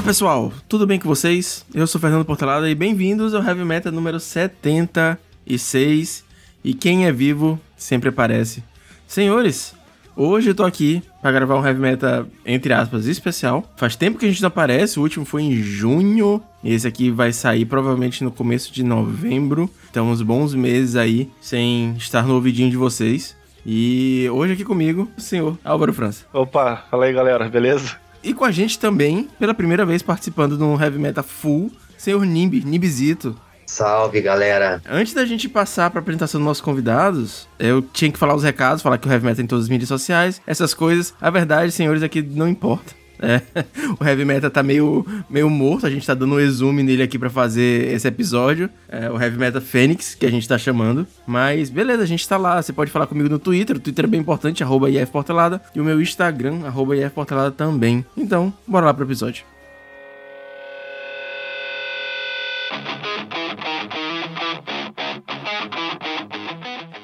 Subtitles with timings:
[0.00, 1.62] Olá pessoal, tudo bem com vocês?
[1.74, 6.24] Eu sou Fernando Portalada e bem-vindos ao Heavy Metal número 76.
[6.64, 8.64] E quem é vivo sempre aparece.
[9.06, 9.74] Senhores,
[10.16, 13.70] hoje eu tô aqui para gravar um Heavy Metal, entre aspas, especial.
[13.76, 16.42] Faz tempo que a gente não aparece, o último foi em junho.
[16.64, 19.68] Esse aqui vai sair provavelmente no começo de novembro.
[19.90, 23.36] Então, uns bons meses aí sem estar no ouvidinho de vocês.
[23.66, 26.24] E hoje aqui comigo, o senhor Álvaro França.
[26.32, 27.98] Opa, fala aí galera, beleza?
[28.22, 32.24] E com a gente também, pela primeira vez participando de um Heavy Metal Full, senhor
[32.24, 33.34] Nimbi, Nimbizito.
[33.66, 34.82] Salve, galera.
[34.88, 38.42] Antes da gente passar para a apresentação dos nossos convidados, eu tinha que falar os
[38.42, 41.14] recados, falar que o Heavy Metal tem todas as mídias sociais, essas coisas.
[41.20, 42.99] A verdade, senhores, aqui não importa.
[43.20, 43.42] É,
[44.00, 47.18] o Heavy Metal tá meio, meio morto, a gente tá dando um resumo nele aqui
[47.18, 48.70] para fazer esse episódio.
[48.88, 51.06] É, o Heavy Metal Fênix, que a gente tá chamando.
[51.26, 52.60] Mas beleza, a gente tá lá.
[52.60, 55.60] Você pode falar comigo no Twitter, o Twitter é bem importante, arroba IFPortelada.
[55.74, 58.04] E o meu Instagram, arroba IFPortelada também.
[58.16, 59.44] Então, bora lá pro episódio.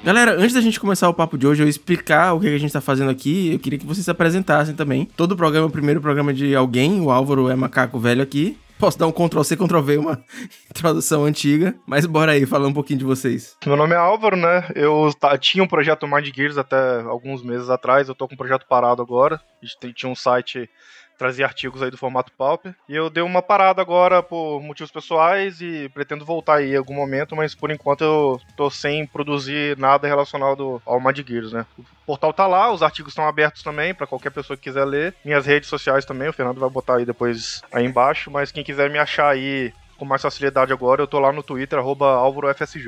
[0.07, 2.71] Galera, antes da gente começar o papo de hoje, eu explicar o que a gente
[2.71, 5.03] tá fazendo aqui, eu queria que vocês se apresentassem também.
[5.03, 8.57] Todo programa é o primeiro programa de alguém, o Álvaro é macaco velho aqui.
[8.79, 10.23] Posso dar um Ctrl C, Ctrl V, uma
[10.71, 13.57] introdução antiga, mas bora aí, falar um pouquinho de vocês.
[13.65, 14.69] Meu nome é Álvaro, né?
[14.75, 15.09] Eu
[15.41, 19.01] tinha um projeto Mind Gears até alguns meses atrás, eu tô com um projeto parado
[19.01, 19.41] agora.
[19.61, 20.69] A gente tinha um site
[21.17, 22.75] trazia artigos aí do formato Pauper.
[22.87, 26.93] E eu dei uma parada agora por motivos pessoais e pretendo voltar aí em algum
[26.93, 31.65] momento, mas por enquanto eu tô sem produzir nada relacionado ao Mad Gears, né?
[31.77, 35.15] O portal tá lá, os artigos estão abertos também para qualquer pessoa que quiser ler.
[35.25, 38.89] Minhas redes sociais também, o Fernando vai botar aí depois aí embaixo, mas quem quiser
[38.89, 42.87] me achar aí com mais facilidade agora, eu tô lá no Twitter, AlvaroFSJ,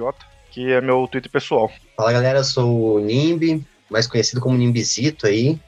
[0.51, 1.71] que é meu Twitter pessoal.
[1.97, 5.59] Fala galera, eu sou o Nimbi, mais conhecido como Nimbizito aí.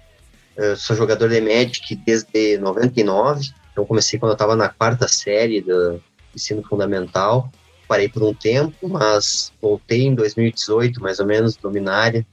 [0.55, 3.49] Eu sou jogador de Magic desde 99.
[3.71, 6.01] Então comecei quando eu estava na quarta série do
[6.35, 7.49] ensino fundamental.
[7.87, 12.25] Parei por um tempo, mas voltei em 2018, mais ou menos, dominária,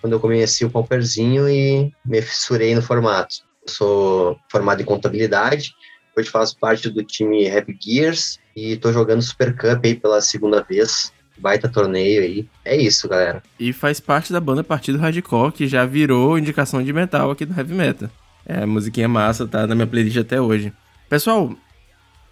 [0.00, 3.36] quando eu conheci o Pauperzinho e me fissurei no formato.
[3.66, 5.72] Eu sou formado em contabilidade,
[6.16, 10.62] hoje faço parte do time Happy Gears e estou jogando Super Cup aí pela segunda
[10.62, 12.48] vez baita torneio aí.
[12.64, 13.42] É isso, galera.
[13.58, 17.58] E faz parte da banda Partido Hardcore, que já virou indicação de metal aqui do
[17.58, 18.10] Heavy Metal.
[18.44, 20.72] É, musiquinha massa, tá na minha playlist até hoje.
[21.08, 21.54] Pessoal,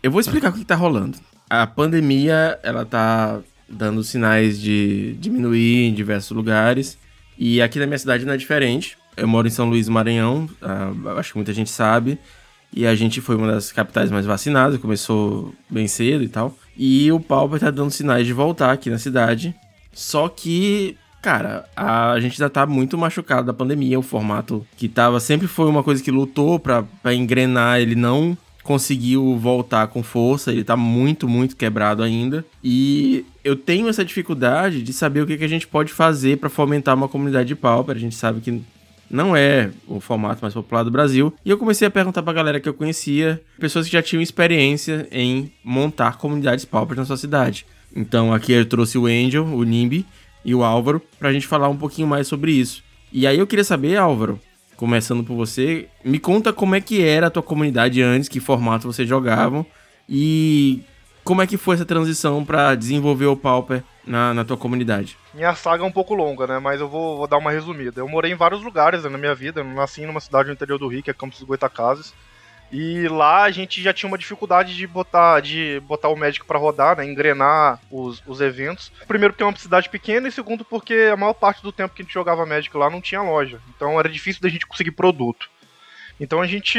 [0.02, 1.18] eu vou explicar o que tá rolando.
[1.48, 6.98] A pandemia, ela tá dando sinais de diminuir em diversos lugares.
[7.38, 8.98] E aqui na minha cidade não é diferente.
[9.16, 12.18] Eu moro em São Luís Maranhão, uh, acho que muita gente sabe.
[12.72, 16.56] E a gente foi uma das capitais mais vacinadas, começou bem cedo e tal.
[16.82, 19.54] E o Pauper tá dando sinais de voltar aqui na cidade.
[19.92, 23.98] Só que, cara, a gente ainda tá muito machucado da pandemia.
[23.98, 28.34] O formato que tava sempre foi uma coisa que lutou pra, pra engrenar, ele não
[28.62, 32.46] conseguiu voltar com força, ele tá muito, muito quebrado ainda.
[32.64, 36.48] E eu tenho essa dificuldade de saber o que, que a gente pode fazer para
[36.48, 37.94] fomentar uma comunidade de pauper.
[37.94, 38.62] A gente sabe que
[39.10, 41.34] não é o formato mais popular do Brasil.
[41.44, 45.08] E eu comecei a perguntar pra galera que eu conhecia, pessoas que já tinham experiência
[45.10, 47.66] em montar comunidades paupers na sua cidade.
[47.94, 50.06] Então aqui eu trouxe o Angel, o Nimbi
[50.44, 52.82] e o Álvaro pra gente falar um pouquinho mais sobre isso.
[53.12, 54.40] E aí eu queria saber, Álvaro,
[54.76, 58.86] começando por você, me conta como é que era a tua comunidade antes, que formato
[58.90, 59.66] vocês jogavam
[60.08, 60.80] e
[61.24, 65.16] como é que foi essa transição para desenvolver o Pauper na, na tua comunidade?
[65.32, 66.58] Minha saga é um pouco longa, né?
[66.58, 68.00] Mas eu vou, vou dar uma resumida.
[68.00, 69.60] Eu morei em vários lugares né, na minha vida.
[69.60, 72.12] Eu nasci numa cidade no interior do Rio, que é Campos dos Goitacazes.
[72.72, 76.58] E lá a gente já tinha uma dificuldade de botar, de botar o médico para
[76.58, 78.92] rodar, né, engrenar os, os eventos.
[79.08, 82.02] Primeiro porque é uma cidade pequena e segundo porque a maior parte do tempo que
[82.02, 83.60] a gente jogava médico lá não tinha loja.
[83.74, 85.48] Então era difícil da gente conseguir produto.
[86.20, 86.78] Então a gente,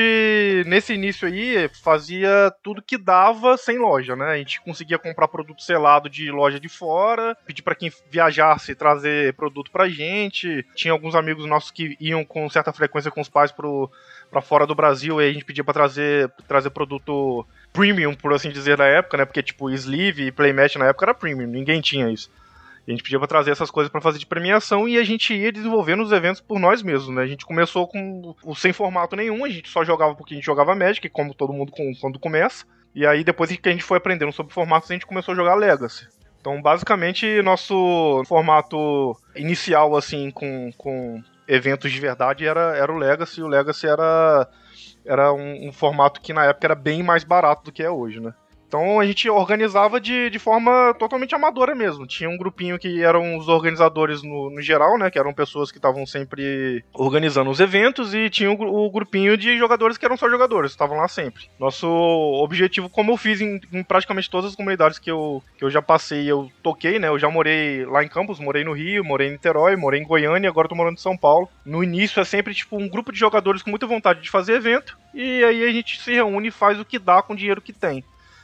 [0.68, 4.26] nesse início aí, fazia tudo que dava sem loja, né?
[4.28, 9.34] A gente conseguia comprar produto selado de loja de fora, pedir para quem viajasse trazer
[9.34, 10.64] produto pra gente.
[10.76, 13.90] Tinha alguns amigos nossos que iam com certa frequência com os pais pro,
[14.30, 17.44] pra fora do Brasil e a gente pedia para trazer, trazer produto
[17.74, 19.26] premium, por assim dizer, na época, né?
[19.26, 22.30] Porque, tipo, sleeve e playmatch na época era premium, ninguém tinha isso.
[22.88, 25.34] E a gente pedia para trazer essas coisas para fazer de premiação e a gente
[25.34, 27.22] ia desenvolvendo os eventos por nós mesmos, né?
[27.22, 30.76] A gente começou com sem formato nenhum, a gente só jogava porque a gente jogava
[30.76, 32.66] Magic, como todo mundo quando começa.
[32.94, 35.56] E aí depois que a gente foi aprendendo sobre formatos, a gente começou a jogar
[35.56, 36.08] Legacy.
[36.42, 43.44] Então, basicamente, nosso formato inicial, assim, com, com eventos de verdade era, era o Legacy.
[43.44, 44.50] O Legacy era,
[45.06, 48.20] era um, um formato que na época era bem mais barato do que é hoje,
[48.20, 48.34] né?
[48.72, 52.08] Então a gente organizava de, de forma totalmente amadora mesmo.
[52.08, 55.12] Tinha um grupinho que eram os organizadores no, no geral, né?
[55.12, 59.58] Que eram pessoas que estavam sempre organizando os eventos, e tinha o, o, grupinho de
[59.58, 61.50] jogadores que eram só jogadores, estavam lá sempre.
[61.60, 65.70] Nosso objetivo, como eu fiz em, em, praticamente todas as comunidades que eu, que eu
[65.70, 67.10] já passei eu toquei, né?
[67.10, 70.50] Eu já morei lá em Campos, morei no Rio, morei em Niterói, morei em Goiânia,
[70.50, 71.50] agora tô morando em São Paulo.
[71.66, 74.98] No início é sempre tipo um grupo de jogadores com muita vontade de fazer evento,
[75.14, 77.74] e aí a gente se reúne e faz o que dá com o dinheiro que
[77.74, 78.02] tem.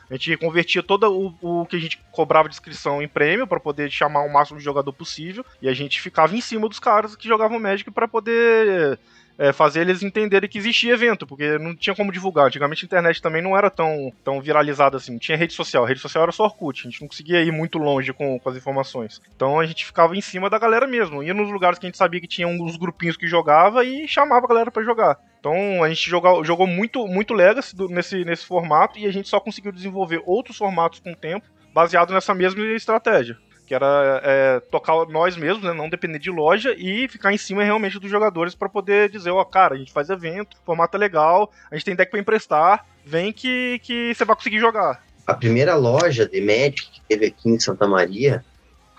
[0.10, 3.60] A gente convertia todo o, o que a gente cobrava de inscrição em prêmio para
[3.60, 5.46] poder chamar o máximo de jogador possível.
[5.62, 8.98] E a gente ficava em cima dos caras que jogavam Magic para poder
[9.38, 12.48] é, fazer eles entenderem que existia evento, porque não tinha como divulgar.
[12.48, 15.86] Antigamente a internet também não era tão, tão viralizada assim, não tinha rede social.
[15.86, 18.50] A rede social era só Orkut, a gente não conseguia ir muito longe com, com
[18.50, 19.22] as informações.
[19.36, 21.98] Então a gente ficava em cima da galera mesmo, ia nos lugares que a gente
[21.98, 25.20] sabia que tinha uns grupinhos que jogava e chamava a galera para jogar.
[25.40, 29.40] Então a gente jogou, jogou muito, muito Legacy nesse, nesse formato e a gente só
[29.40, 33.38] conseguiu desenvolver outros formatos com o tempo, baseado nessa mesma estratégia
[33.68, 37.66] que era é, tocar nós mesmos, né, não depender de loja e ficar em cima
[37.66, 41.00] realmente dos jogadores para poder dizer, ó, oh, cara, a gente faz evento, formato é
[41.00, 45.04] legal, a gente tem deck para emprestar, vem que, que você vai conseguir jogar.
[45.28, 48.44] A primeira loja de Magic que teve aqui em Santa Maria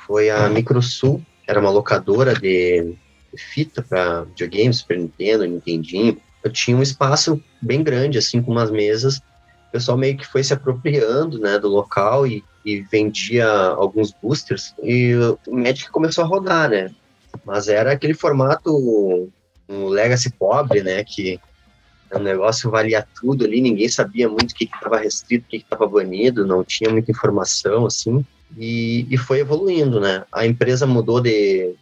[0.07, 2.95] foi a Microsul, era uma locadora de
[3.35, 6.21] fita para videogames, Super Nintendo, Nintendinho.
[6.43, 9.19] Eu tinha um espaço bem grande, assim, com umas mesas.
[9.19, 14.75] O pessoal meio que foi se apropriando, né, do local e e vendia alguns boosters
[14.83, 15.15] e
[15.47, 16.91] o Magic começou a rodar, né?
[17.45, 19.31] Mas era aquele formato
[19.69, 21.03] um Legacy pobre, né?
[21.03, 21.41] Que
[22.13, 25.87] o negócio valia tudo ali, ninguém sabia muito o que estava restrito, o que estava
[25.87, 28.25] banido, não tinha muita informação, assim,
[28.57, 30.25] e, e foi evoluindo, né?
[30.33, 31.75] A empresa mudou de,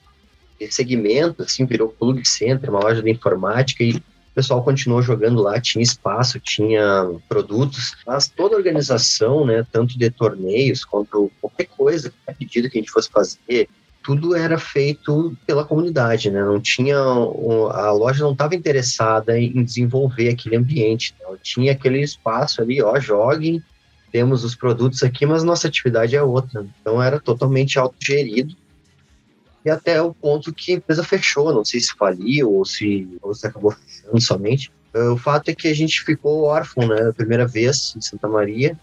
[0.59, 4.03] de segmento, assim, virou plug center, uma loja de informática, e
[4.37, 10.11] pessoal continuou jogando lá, tinha espaço, tinha produtos, mas toda a organização, né, tanto de
[10.11, 13.67] torneios quanto qualquer coisa, pedido que a gente fosse fazer,
[14.05, 16.45] tudo era feito pela comunidade, né?
[16.45, 21.37] Não tinha a loja não estava interessada em desenvolver aquele ambiente, né?
[21.43, 23.61] tinha aquele espaço ali, ó, joguem,
[24.13, 26.65] temos os produtos aqui, mas nossa atividade é outra.
[26.81, 28.55] Então era totalmente autogerido
[29.67, 33.35] e até o ponto que a empresa fechou, não sei se faliu ou se, ou
[33.35, 34.71] se acabou fechando somente.
[34.95, 38.29] Uh, o fato é que a gente ficou órfão, né, a primeira vez em Santa
[38.29, 38.79] Maria,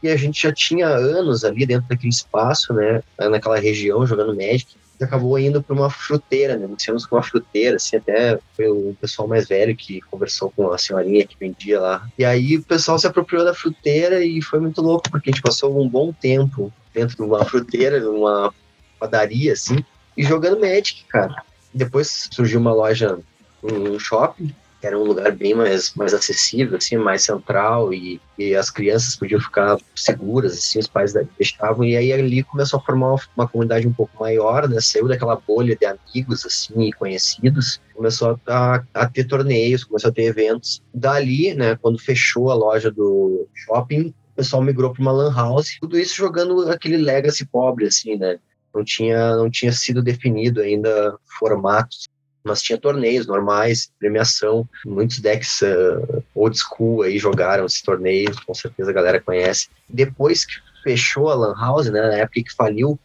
[0.00, 4.76] e a gente já tinha anos ali dentro daquele espaço, né, naquela região, jogando Magic,
[5.00, 8.96] e acabou indo para uma fruteira, né, iniciamos com uma fruteira, assim, até foi o
[9.00, 12.08] pessoal mais velho que conversou com a senhorinha que vendia lá.
[12.16, 15.42] E aí o pessoal se apropriou da fruteira e foi muito louco, porque a gente
[15.42, 18.54] passou um bom tempo dentro de uma fruteira, numa
[19.00, 19.84] padaria, assim,
[20.16, 21.42] e jogando Magic, cara.
[21.72, 23.18] Depois surgiu uma loja,
[23.62, 28.54] um shopping, que era um lugar bem mais, mais acessível, assim, mais central, e, e
[28.54, 33.16] as crianças podiam ficar seguras, assim, os pais deixavam, e aí ali começou a formar
[33.34, 38.38] uma, comunidade um pouco maior, né, saiu daquela bolha de amigos, assim, e conhecidos, começou
[38.46, 40.82] a, a, ter torneios, começou a ter eventos.
[40.92, 45.78] Dali, né, quando fechou a loja do shopping, o pessoal migrou para uma lan house,
[45.80, 48.38] tudo isso jogando aquele legacy pobre, assim, né,
[48.74, 52.08] não tinha, não tinha sido definido ainda formatos,
[52.42, 58.52] mas tinha torneios normais, premiação, muitos decks uh, old school aí jogaram esses torneios, com
[58.52, 59.68] certeza a galera conhece.
[59.88, 62.98] Depois que fechou a Lan House, né, na época que faliu,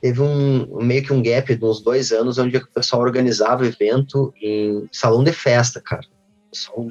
[0.00, 4.32] teve um meio que um gap de uns dois anos onde o pessoal organizava evento
[4.40, 6.06] em salão de festa, cara.
[6.46, 6.88] O pessoal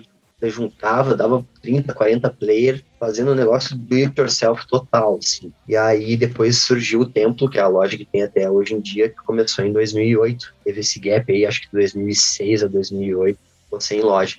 [0.49, 5.51] juntava, dava 30, 40 players, fazendo um negócio do it yourself total, assim.
[5.67, 8.81] E aí depois surgiu o Templo, que é a loja que tem até hoje em
[8.81, 10.53] dia, que começou em 2008.
[10.63, 14.37] Teve esse gap aí, acho que de 2006 a 2008, ficou sem loja.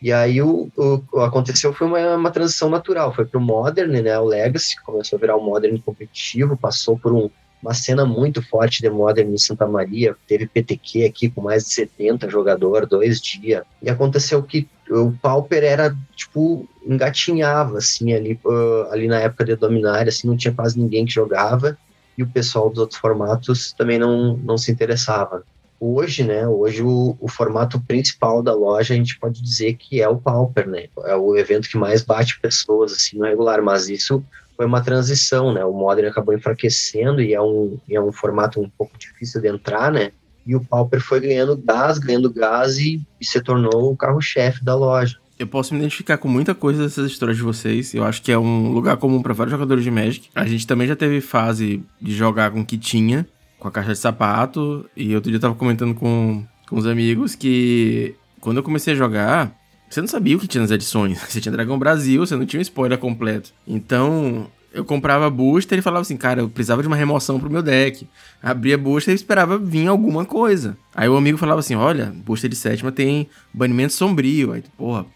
[0.00, 4.18] E aí o, o, o, aconteceu foi uma, uma transição natural, foi pro Modern, né,
[4.18, 7.30] o Legacy, começou a virar o Modern competitivo, passou por um,
[7.62, 11.72] uma cena muito forte de Modern em Santa Maria, teve PTQ aqui com mais de
[11.72, 18.90] 70 jogadores, dois dias, e aconteceu que o Pauper era, tipo, engatinhava, assim, ali, uh,
[18.90, 21.76] ali na época de Dominária, assim, não tinha quase ninguém que jogava,
[22.16, 25.42] e o pessoal dos outros formatos também não, não se interessava.
[25.78, 30.08] Hoje, né, hoje o, o formato principal da loja a gente pode dizer que é
[30.08, 34.24] o Pauper, né, é o evento que mais bate pessoas, assim, no regular, mas isso
[34.56, 38.70] foi uma transição, né, o Modern acabou enfraquecendo e é um, é um formato um
[38.70, 40.12] pouco difícil de entrar, né,
[40.46, 44.74] e o Pauper foi ganhando gás, ganhando gás e, e se tornou o carro-chefe da
[44.74, 45.18] loja.
[45.38, 47.92] Eu posso me identificar com muita coisa dessas histórias de vocês.
[47.92, 50.28] Eu acho que é um lugar comum para vários jogadores de Magic.
[50.34, 53.26] A gente também já teve fase de jogar com o que tinha,
[53.58, 54.88] com a caixa de sapato.
[54.96, 58.96] E outro dia eu tava comentando com, com os amigos que quando eu comecei a
[58.96, 59.54] jogar,
[59.90, 61.20] você não sabia o que tinha nas edições.
[61.28, 63.52] Você tinha Dragão Brasil, você não tinha o spoiler completo.
[63.66, 67.62] Então, eu comprava booster e falava assim, cara, eu precisava de uma remoção pro meu
[67.62, 68.06] deck.
[68.42, 70.76] Abria booster e esperava vir alguma coisa.
[70.94, 74.52] Aí o amigo falava assim, olha, booster de sétima tem banimento sombrio.
[74.52, 75.06] Aí, porra,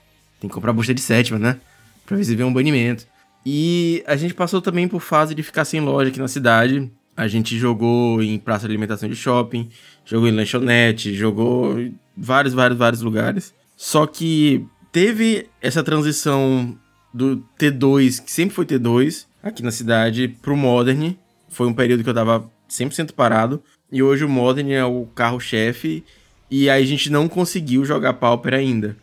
[0.40, 1.59] tem que comprar booster de sétima, né?
[2.07, 3.07] Pra ver se vê um banimento.
[3.45, 6.90] E a gente passou também por fase de ficar sem loja aqui na cidade.
[7.14, 9.69] A gente jogou em praça de alimentação de shopping,
[10.07, 13.52] jogou em lanchonete, jogou em vários, vários, vários lugares.
[13.76, 16.79] Só que teve essa transição
[17.12, 21.14] do T2, que sempre foi T2, aqui na cidade, pro Modern.
[21.49, 23.62] Foi um período que eu tava 100% parado.
[23.90, 26.04] E hoje o Modern é o carro-chefe.
[26.50, 28.97] E aí a gente não conseguiu jogar Pauper ainda.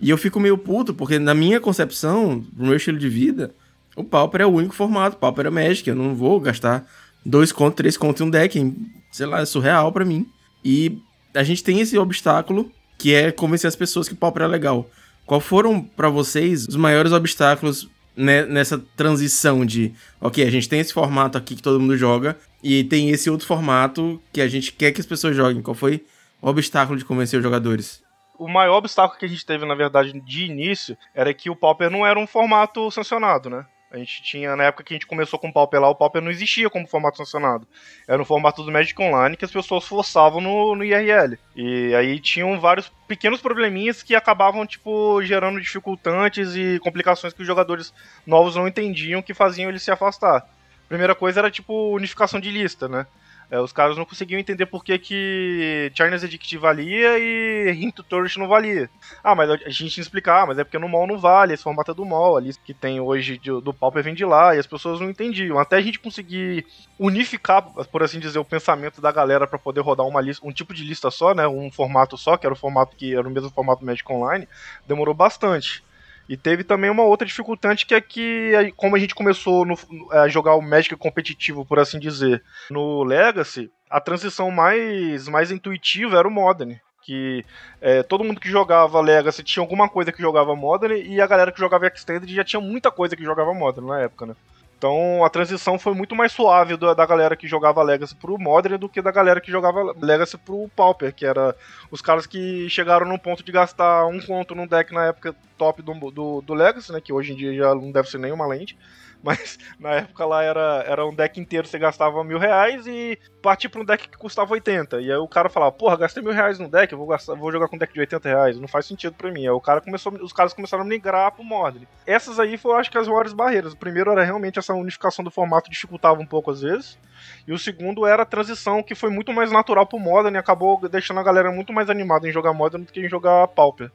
[0.00, 3.54] E eu fico meio puto, porque na minha concepção, pro meu estilo de vida,
[3.94, 5.16] o Pauper é o único formato.
[5.16, 5.88] Pauper é Magic.
[5.88, 6.86] Eu não vou gastar
[7.24, 8.74] dois contos, três contos em um deck.
[9.12, 10.26] Sei lá, é surreal para mim.
[10.64, 10.98] E
[11.34, 14.88] a gente tem esse obstáculo que é convencer as pessoas que Pauper é legal.
[15.26, 20.92] Qual foram para vocês os maiores obstáculos nessa transição de, ok, a gente tem esse
[20.92, 24.92] formato aqui que todo mundo joga e tem esse outro formato que a gente quer
[24.92, 25.62] que as pessoas joguem.
[25.62, 26.04] Qual foi
[26.40, 28.02] o obstáculo de convencer os jogadores?
[28.38, 31.90] O maior obstáculo que a gente teve, na verdade, de início, era que o Pauper
[31.90, 33.66] não era um formato sancionado, né?
[33.90, 36.22] A gente tinha, na época que a gente começou com o Pauper lá, o Pauper
[36.22, 37.66] não existia como formato sancionado.
[38.06, 41.36] Era um formato do Magic Online que as pessoas forçavam no, no IRL.
[41.56, 47.46] E aí tinham vários pequenos probleminhas que acabavam, tipo, gerando dificultantes e complicações que os
[47.46, 47.92] jogadores
[48.24, 50.48] novos não entendiam que faziam eles se afastar.
[50.88, 53.08] Primeira coisa era, tipo, unificação de lista, né?
[53.50, 58.02] É, os caras não conseguiam entender por que, que China's Edict valia e Hint to
[58.04, 58.88] Tourist não valia.
[59.24, 61.64] Ah, mas a gente tinha explicar, ah, mas é porque no mall não vale, esse
[61.64, 64.58] formato é do mall, ali que tem hoje de, do Pauper vem de lá, e
[64.60, 65.58] as pessoas não entendiam.
[65.58, 66.64] Até a gente conseguir
[66.96, 70.72] unificar, por assim dizer, o pensamento da galera para poder rodar uma lista, um tipo
[70.72, 73.50] de lista só, né, um formato só, que era o formato que era o mesmo
[73.50, 74.46] formato Magic Online,
[74.86, 75.82] demorou bastante.
[76.30, 79.66] E teve também uma outra dificultante que é que, como a gente começou
[80.12, 86.16] a jogar o Magic competitivo, por assim dizer, no Legacy, a transição mais, mais intuitiva
[86.16, 86.76] era o Modern.
[87.02, 87.44] Que
[87.80, 91.50] é, todo mundo que jogava Legacy tinha alguma coisa que jogava Modern e a galera
[91.50, 94.36] que jogava Extended já tinha muita coisa que jogava Modern na época, né?
[94.80, 98.78] Então a transição foi muito mais suave da, da galera que jogava Legacy pro Modern
[98.78, 101.54] do que da galera que jogava Legacy pro Pauper, que era
[101.90, 105.82] os caras que chegaram no ponto de gastar um conto num deck na época top
[105.82, 107.00] do, do, do Legacy, né?
[107.02, 108.74] Que hoje em dia já não deve ser nenhuma lente.
[109.22, 113.68] Mas na época lá era, era um deck inteiro, você gastava mil reais e partir
[113.68, 115.00] pra um deck que custava 80.
[115.00, 117.52] E aí o cara falava, porra, gastei mil reais no deck, eu vou, gastar, vou
[117.52, 118.58] jogar com um deck de 80 reais.
[118.58, 119.42] Não faz sentido pra mim.
[119.42, 121.84] Aí o cara começou, os caras começaram a migrar pro Modern.
[122.06, 123.72] Essas aí foram, acho que, as maiores barreiras.
[123.72, 126.98] O primeiro era realmente essa unificação do formato, dificultava um pouco às vezes.
[127.46, 130.88] E o segundo era a transição, que foi muito mais natural pro Modern e acabou
[130.88, 133.90] deixando a galera muito mais animada em jogar Modern do que em jogar Pauper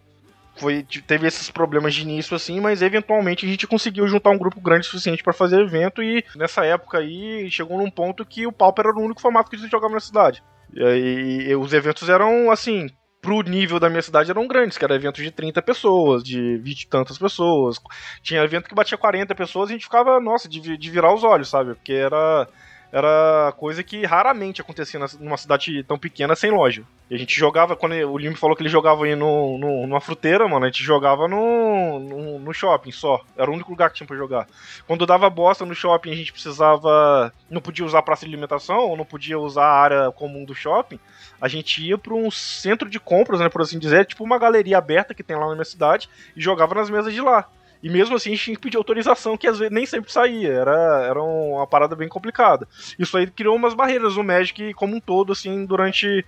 [0.57, 4.61] foi, teve esses problemas de início assim, mas eventualmente a gente conseguiu juntar um grupo
[4.61, 8.51] grande o suficiente para fazer evento e nessa época aí chegou num ponto que o
[8.51, 10.43] Pauper era o único formato que a gente jogava na cidade.
[10.73, 12.87] E aí os eventos eram assim,
[13.21, 16.81] pro nível da minha cidade eram grandes, que era eventos de 30 pessoas, de 20
[16.83, 17.77] e tantas pessoas.
[18.21, 21.23] Tinha evento que batia 40 pessoas e a gente ficava, nossa, de, de virar os
[21.23, 21.73] olhos, sabe?
[21.73, 22.47] Porque era
[22.95, 26.83] era coisa que raramente acontecia numa cidade tão pequena sem loja.
[27.09, 29.99] E a gente jogava, quando o Lim falou que ele jogava aí no, no, numa
[29.99, 33.21] fruteira, mano, a gente jogava no, no, no, shopping só.
[33.37, 34.47] Era o único lugar que tinha pra jogar.
[34.87, 37.33] Quando dava bosta no shopping, a gente precisava.
[37.49, 40.55] Não podia usar a praça de alimentação, ou não podia usar a área comum do
[40.55, 40.99] shopping.
[41.41, 44.77] A gente ia pra um centro de compras, né, por assim dizer, tipo uma galeria
[44.77, 47.45] aberta que tem lá na minha cidade, e jogava nas mesas de lá.
[47.85, 50.51] E mesmo assim a gente tinha que pedir autorização, que às vezes nem sempre saía.
[50.51, 52.67] Era, era uma parada bem complicada.
[52.97, 56.25] Isso aí criou umas barreiras no Magic como um todo, assim, durante,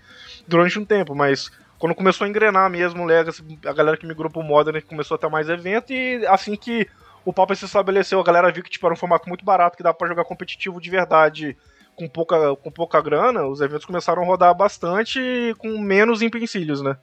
[0.47, 1.15] durante um tempo.
[1.15, 1.49] Mas
[1.79, 5.17] quando começou a engrenar mesmo o Legacy, a galera que migrou pro Modern começou a
[5.17, 5.91] ter mais evento.
[5.91, 6.87] E assim que
[7.25, 9.81] o Pauper se estabeleceu, a galera viu que tipo, era um formato muito barato, que
[9.81, 11.57] dava para jogar competitivo de verdade
[11.95, 16.97] com pouca, com pouca grana, os eventos começaram a rodar bastante com menos empecilhos, né?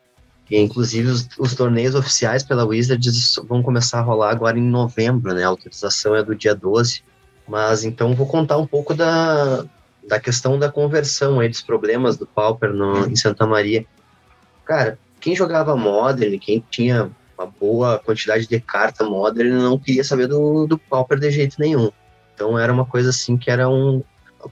[0.51, 5.33] E, inclusive, os, os, torneios oficiais pela Wizards vão começar a rolar agora em novembro,
[5.33, 5.43] né?
[5.43, 7.03] A autorização é do dia 12.
[7.49, 9.65] Mas então vou contar um pouco da,
[10.07, 13.87] da questão da conversão aí, dos problemas do Pauper no, em Santa Maria.
[14.65, 20.27] Cara, quem jogava Modern, quem tinha uma boa quantidade de carta Modern, não queria saber
[20.27, 21.91] do, do Pauper de jeito nenhum.
[22.35, 24.03] Então era uma coisa assim que era um,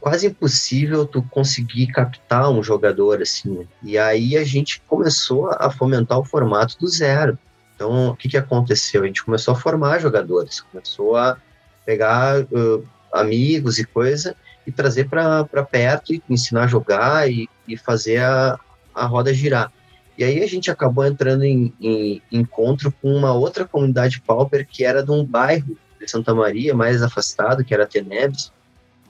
[0.01, 3.67] quase impossível tu conseguir captar um jogador assim.
[3.83, 7.39] E aí a gente começou a fomentar o formato do zero.
[7.75, 9.03] Então, o que, que aconteceu?
[9.03, 11.37] A gente começou a formar jogadores, começou a
[11.85, 17.77] pegar uh, amigos e coisa e trazer para perto e ensinar a jogar e, e
[17.77, 18.59] fazer a,
[18.95, 19.73] a roda girar.
[20.17, 24.85] E aí a gente acabou entrando em, em, encontro com uma outra comunidade pauper que
[24.85, 28.53] era de um bairro de Santa Maria, mais afastado, que era Tenebres,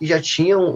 [0.02, 0.74] e já tinha um,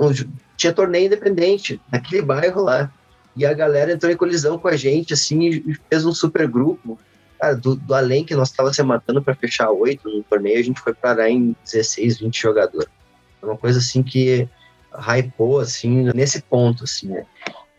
[0.57, 2.89] tinha torneio independente naquele bairro lá.
[3.35, 6.97] E a galera entrou em colisão com a gente, assim, e fez um super grupo.
[7.37, 10.63] Cara, do, do além que nós estávamos se matando para fechar oito no torneio, a
[10.63, 12.89] gente foi parar em 16, 20 jogadores.
[13.43, 14.49] É uma coisa assim que
[14.95, 17.27] hypou, assim, nesse ponto, assim, né?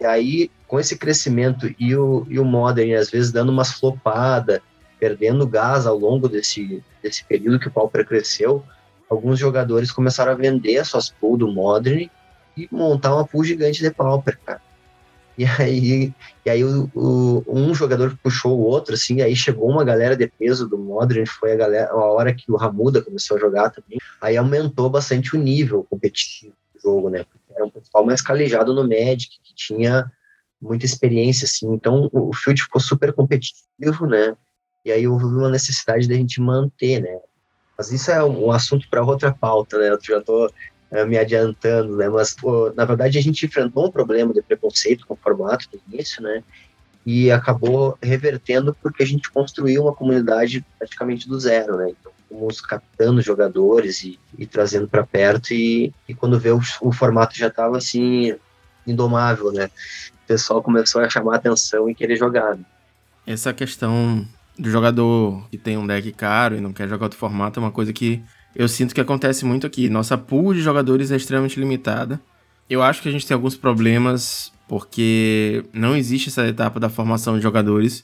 [0.01, 4.59] E aí, com esse crescimento e o, e o Modern, às vezes, dando umas flopadas,
[4.99, 8.65] perdendo gás ao longo desse, desse período que o Pauper cresceu,
[9.09, 12.09] alguns jogadores começaram a vender as suas pool do Modern
[12.55, 14.61] e montar uma pool gigante de Pauper, cara.
[15.37, 19.83] E aí, e aí o, o, um jogador puxou o outro, assim, aí chegou uma
[19.83, 23.39] galera de peso do Modern, foi a galera, a hora que o Ramuda começou a
[23.39, 27.23] jogar também, aí aumentou bastante o nível competitivo do jogo, né?
[27.55, 30.11] Era um pessoal mais calejado no Magic, que tinha
[30.59, 34.35] muita experiência, assim, então o Field ficou super competitivo, né?
[34.83, 37.19] E aí houve uma necessidade da gente manter, né?
[37.77, 39.89] Mas isso é um assunto para outra pauta, né?
[39.89, 40.51] Eu já tô
[40.89, 42.09] é, me adiantando, né?
[42.09, 45.93] Mas, pô, na verdade, a gente enfrentou um problema de preconceito com o formato no
[45.93, 46.43] início, né?
[47.05, 51.91] E acabou revertendo porque a gente construiu uma comunidade praticamente do zero, né?
[51.91, 56.91] Então, fomos captando jogadores e, e trazendo para perto e, e, quando vê o, o
[56.91, 58.35] formato já estava assim
[58.85, 59.69] indomável, né?
[60.23, 62.55] O pessoal começou a chamar atenção e querer jogar.
[62.55, 62.63] Né?
[63.25, 67.59] Essa questão do jogador que tem um deck caro e não quer jogar outro formato
[67.59, 68.21] é uma coisa que
[68.55, 69.89] eu sinto que acontece muito aqui.
[69.89, 72.19] Nossa pool de jogadores é extremamente limitada.
[72.69, 77.37] Eu acho que a gente tem alguns problemas porque não existe essa etapa da formação
[77.37, 78.03] de jogadores.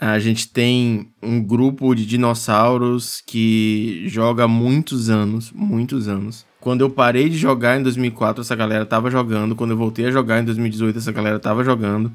[0.00, 6.46] A gente tem um grupo de dinossauros que joga há muitos anos, muitos anos.
[6.60, 9.54] Quando eu parei de jogar em 2004, essa galera tava jogando.
[9.54, 12.12] Quando eu voltei a jogar em 2018, essa galera tava jogando.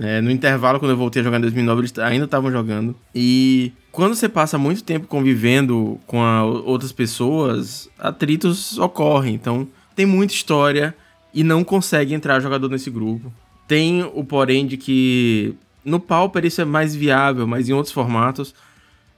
[0.00, 2.94] É, no intervalo, quando eu voltei a jogar em 2009, eles ainda estavam jogando.
[3.14, 6.18] E quando você passa muito tempo convivendo com
[6.64, 9.34] outras pessoas, atritos ocorrem.
[9.34, 10.94] Então, tem muita história
[11.32, 13.32] e não consegue entrar jogador nesse grupo.
[13.66, 18.54] Tem o porém de que no Pauper isso é mais viável, mas em outros formatos,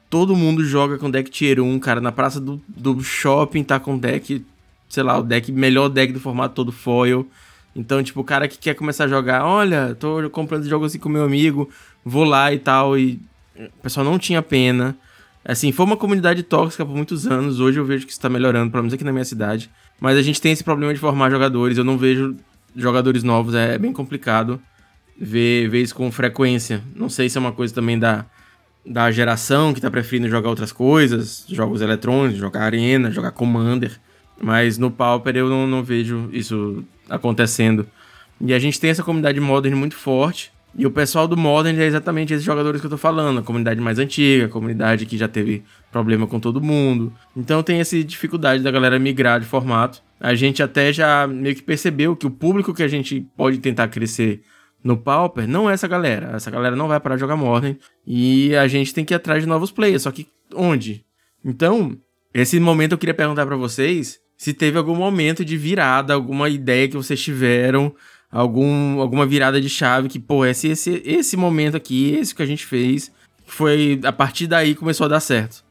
[0.09, 2.01] todo mundo joga com deck tier 1, cara.
[2.01, 4.45] Na praça do, do shopping tá com deck,
[4.89, 7.29] sei lá, o deck, melhor deck do formato todo foil.
[7.75, 11.09] Então, tipo, o cara que quer começar a jogar, olha, tô comprando jogos assim com
[11.09, 11.71] meu amigo,
[12.05, 13.21] vou lá e tal, e
[13.57, 14.97] o pessoal não tinha pena.
[15.45, 18.83] Assim, foi uma comunidade tóxica por muitos anos, hoje eu vejo que está melhorando, pelo
[18.83, 19.71] menos aqui na minha cidade.
[20.01, 22.37] Mas a gente tem esse problema de formar jogadores, eu não vejo
[22.77, 24.61] jogadores novos, é bem complicado
[25.19, 26.83] ver, ver isso com frequência.
[26.95, 28.27] Não sei se é uma coisa também da,
[28.85, 33.99] da geração que tá preferindo jogar outras coisas, jogos eletrônicos, jogar arena, jogar Commander.
[34.41, 37.87] Mas no Pauper eu não, não vejo isso acontecendo.
[38.41, 40.53] E a gente tem essa comunidade Modern muito forte.
[40.75, 43.39] E o pessoal do Modern é exatamente esses jogadores que eu tô falando.
[43.39, 47.13] A comunidade mais antiga, a comunidade que já teve problema com todo mundo.
[47.37, 50.03] Então tem essa dificuldade da galera migrar de formato.
[50.19, 53.89] A gente até já meio que percebeu que o público que a gente pode tentar
[53.89, 54.43] crescer
[54.83, 56.35] no Pauper não é essa galera.
[56.35, 57.77] Essa galera não vai parar de jogar Modern.
[58.07, 60.03] E a gente tem que ir atrás de novos players.
[60.03, 61.05] Só que onde?
[61.45, 61.97] Então,
[62.33, 66.89] esse momento eu queria perguntar para vocês se teve algum momento de virada, alguma ideia
[66.89, 67.95] que vocês tiveram,
[68.29, 72.47] algum, alguma virada de chave que, pô, esse, esse, esse momento aqui, esse que a
[72.47, 73.13] gente fez,
[73.47, 75.65] foi a partir daí começou a dar certo.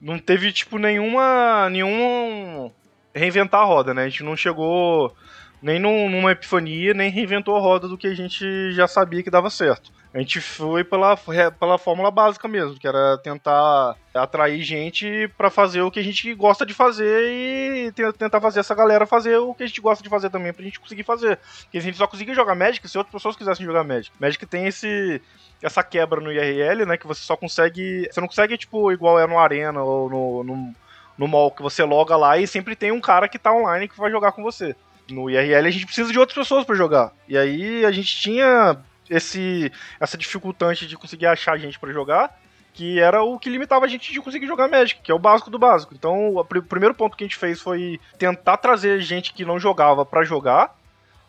[0.00, 1.70] Não teve, tipo, nenhuma.
[1.70, 2.72] nenhum.
[3.14, 4.02] reinventar a roda, né?
[4.02, 5.14] A gente não chegou
[5.60, 9.50] nem numa epifania, nem reinventou a roda do que a gente já sabia que dava
[9.50, 9.90] certo.
[10.12, 11.18] A gente foi pela,
[11.58, 16.32] pela fórmula básica mesmo, que era tentar atrair gente para fazer o que a gente
[16.34, 20.08] gosta de fazer e tentar fazer essa galera fazer o que a gente gosta de
[20.08, 21.38] fazer também pra gente conseguir fazer.
[21.62, 24.10] Porque a gente só conseguia jogar Magic se outras pessoas quisessem jogar Magic.
[24.18, 25.20] Magic tem esse
[25.62, 29.26] essa quebra no IRL, né, que você só consegue, você não consegue tipo igual é
[29.26, 30.74] no Arena ou no, no
[31.18, 33.98] no mall que você loga lá e sempre tem um cara que tá online que
[33.98, 34.76] vai jogar com você.
[35.10, 37.12] No IRL a gente precisa de outras pessoas para jogar.
[37.28, 38.76] E aí a gente tinha
[39.08, 42.38] esse essa dificultante de conseguir achar gente para jogar,
[42.74, 45.50] que era o que limitava a gente de conseguir jogar Magic, que é o básico
[45.50, 45.94] do básico.
[45.94, 50.04] Então, o primeiro ponto que a gente fez foi tentar trazer gente que não jogava
[50.04, 50.77] para jogar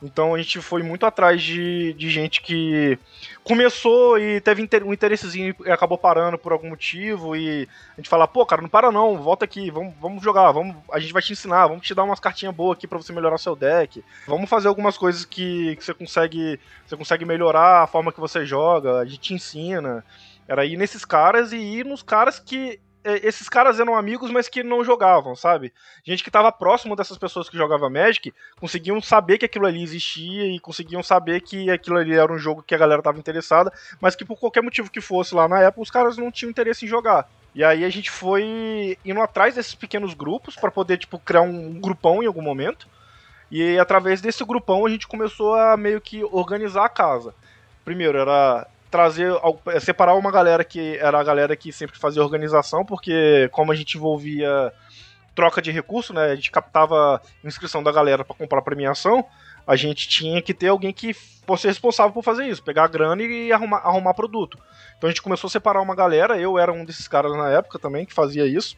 [0.01, 2.97] então a gente foi muito atrás de, de gente que
[3.43, 7.35] começou e teve um interessezinho e acabou parando por algum motivo.
[7.35, 10.75] E a gente fala, pô, cara, não para não, volta aqui, vamos, vamos jogar, vamos,
[10.91, 13.37] a gente vai te ensinar, vamos te dar umas cartinhas boas aqui para você melhorar
[13.37, 14.03] seu deck.
[14.25, 16.59] Vamos fazer algumas coisas que, que você consegue.
[16.87, 20.03] Você consegue melhorar a forma que você joga, a gente te ensina.
[20.47, 24.61] Era ir nesses caras e ir nos caras que esses caras eram amigos, mas que
[24.61, 25.73] não jogavam, sabe?
[26.03, 30.47] Gente que estava próximo dessas pessoas que jogavam Magic, conseguiam saber que aquilo ali existia
[30.47, 34.15] e conseguiam saber que aquilo ali era um jogo que a galera estava interessada, mas
[34.15, 36.89] que por qualquer motivo que fosse lá na época, os caras não tinham interesse em
[36.89, 37.29] jogar.
[37.55, 41.79] E aí a gente foi indo atrás desses pequenos grupos para poder, tipo, criar um
[41.79, 42.87] grupão em algum momento.
[43.49, 47.33] E através desse grupão a gente começou a meio que organizar a casa.
[47.83, 49.31] Primeiro era trazer,
[49.79, 53.97] separar uma galera que era a galera que sempre fazia organização, porque como a gente
[53.97, 54.71] envolvia
[55.35, 59.23] troca de recurso, né, a gente captava inscrição da galera para comprar premiação,
[59.65, 63.21] a gente tinha que ter alguém que fosse responsável por fazer isso, pegar a grana
[63.23, 64.57] e arrumar, arrumar produto.
[64.97, 67.79] Então a gente começou a separar uma galera, eu era um desses caras na época
[67.79, 68.75] também que fazia isso.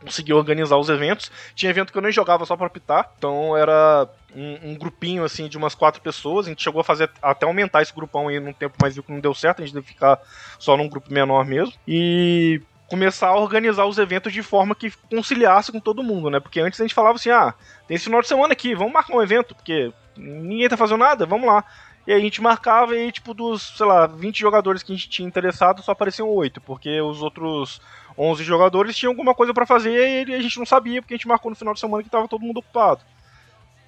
[0.00, 1.30] Consegui organizar os eventos.
[1.54, 3.12] Tinha evento que eu nem jogava só pra pitar.
[3.18, 6.46] Então era um, um, grupinho assim de umas quatro pessoas.
[6.46, 9.12] A gente chegou a fazer até aumentar esse grupão aí num tempo, mas viu que
[9.12, 9.62] não deu certo.
[9.62, 10.18] A gente deve ficar
[10.58, 11.74] só num grupo menor mesmo.
[11.86, 16.40] E começar a organizar os eventos de forma que conciliasse com todo mundo, né?
[16.40, 17.54] Porque antes a gente falava assim: ah,
[17.86, 21.24] tem esse final de semana aqui, vamos marcar um evento, porque ninguém tá fazendo nada,
[21.24, 21.64] vamos lá.
[22.06, 25.28] E a gente marcava e, tipo, dos, sei lá, 20 jogadores que a gente tinha
[25.28, 27.80] interessado, só apareciam 8, porque os outros
[28.20, 31.26] 11 jogadores tinham alguma coisa para fazer e a gente não sabia, porque a gente
[31.26, 33.00] marcou no final de semana que tava todo mundo ocupado.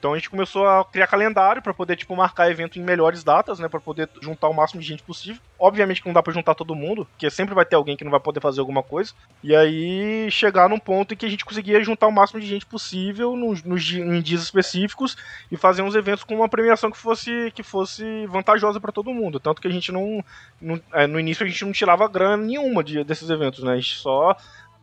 [0.03, 3.61] Então a gente começou a criar calendário para poder tipo marcar evento em melhores datas,
[3.61, 5.41] né, para poder juntar o máximo de gente possível.
[5.57, 8.11] Obviamente que não dá para juntar todo mundo, porque sempre vai ter alguém que não
[8.11, 9.13] vai poder fazer alguma coisa.
[9.45, 12.67] E aí chegar num ponto em que a gente conseguia juntar o máximo de gente
[12.67, 15.17] possível nos, nos em dias específicos
[15.53, 19.39] e fazer uns eventos com uma premiação que fosse que fosse vantajosa para todo mundo.
[19.39, 20.25] Tanto que a gente não,
[20.61, 23.75] não é, no início a gente não tirava grana nenhuma de, desses eventos, né?
[23.75, 24.37] A gente só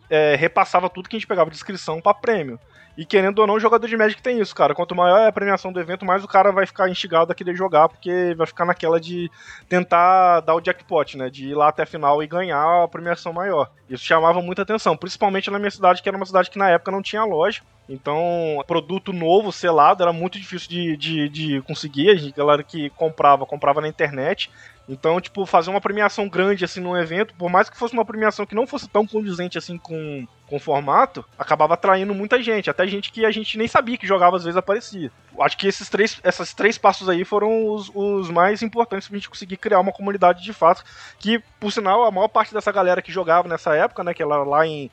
[0.09, 2.57] é, repassava tudo que a gente pegava de inscrição para prêmio.
[2.99, 4.75] E querendo ou não, o jogador de Magic tem isso, cara.
[4.75, 7.55] Quanto maior é a premiação do evento, mais o cara vai ficar instigado a querer
[7.55, 9.31] jogar, porque vai ficar naquela de
[9.69, 11.29] tentar dar o jackpot, né?
[11.29, 13.71] De ir lá até a final e ganhar a premiação maior.
[13.89, 16.91] Isso chamava muita atenção, principalmente na minha cidade, que era uma cidade que na época
[16.91, 17.61] não tinha loja.
[17.87, 22.09] Então, produto novo, selado, era muito difícil de, de, de conseguir.
[22.09, 24.51] A galera que comprava, comprava na internet.
[24.89, 28.45] Então, tipo, fazer uma premiação grande assim num evento, por mais que fosse uma premiação
[28.45, 32.87] que não fosse tão condizente assim com, com o formato, acabava atraindo muita gente, até
[32.87, 35.11] gente que a gente nem sabia que jogava às vezes aparecia.
[35.39, 39.29] Acho que esses três, esses três passos aí foram os, os mais importantes pra gente
[39.29, 40.83] conseguir criar uma comunidade de fato,
[41.19, 44.43] que, por sinal, a maior parte dessa galera que jogava nessa época, né, que ela
[44.43, 44.89] lá em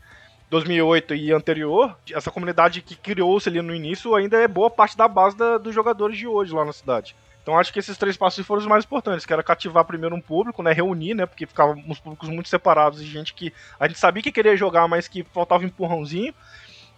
[0.51, 5.09] 2008 e anterior, essa comunidade que criou-se ali no início ainda é boa parte da
[5.09, 7.16] base da, dos jogadores de hoje lá na cidade.
[7.47, 10.21] Então acho que esses três passos foram os mais importantes, que era cativar primeiro um
[10.21, 14.01] público, né, reunir, né, porque ficavam uns públicos muito separados e gente que a gente
[14.01, 16.35] sabia que queria jogar, mas que faltava um empurrãozinho.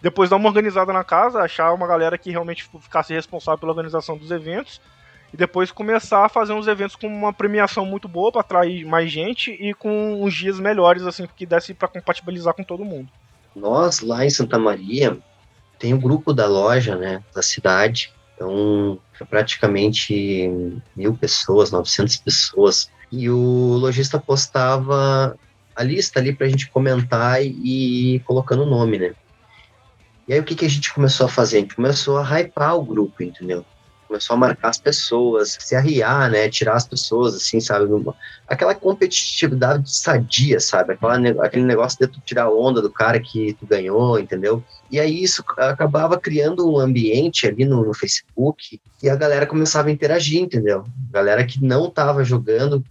[0.01, 4.17] Depois dar uma organizada na casa, achar uma galera que realmente ficasse responsável pela organização
[4.17, 4.81] dos eventos
[5.31, 9.11] e depois começar a fazer uns eventos com uma premiação muito boa para atrair mais
[9.11, 13.07] gente e com uns dias melhores assim que desse para compatibilizar com todo mundo.
[13.55, 15.15] Nós lá em Santa Maria
[15.77, 18.97] tem um grupo da loja, né, da cidade, então,
[19.29, 20.49] praticamente
[20.95, 22.89] mil pessoas, 900 pessoas.
[23.11, 25.37] E o lojista postava
[25.75, 29.13] a lista ali para a gente comentar e ir colocando o nome, né?
[30.25, 31.57] E aí o que, que a gente começou a fazer?
[31.57, 33.65] A gente começou a hypar o grupo, entendeu?
[34.09, 37.85] Começou a marcar as pessoas, se arriar, né, tirar as pessoas, assim, sabe,
[38.47, 43.67] aquela competitividade sadia, sabe, aquela, aquele negócio de tu tirar onda do cara que tu
[43.67, 44.63] ganhou, entendeu?
[44.89, 49.89] E aí isso acabava criando um ambiente ali no, no Facebook e a galera começava
[49.89, 50.83] a interagir, entendeu?
[51.11, 52.83] galera que não estava jogando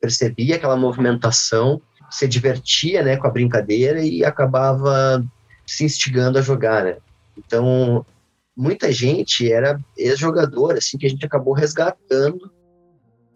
[0.00, 5.24] percebia aquela movimentação, se divertia, né, com a brincadeira e acabava
[5.64, 6.96] se instigando a jogar, né?
[7.38, 8.04] Então,
[8.56, 12.50] muita gente era ex-jogador, assim, que a gente acabou resgatando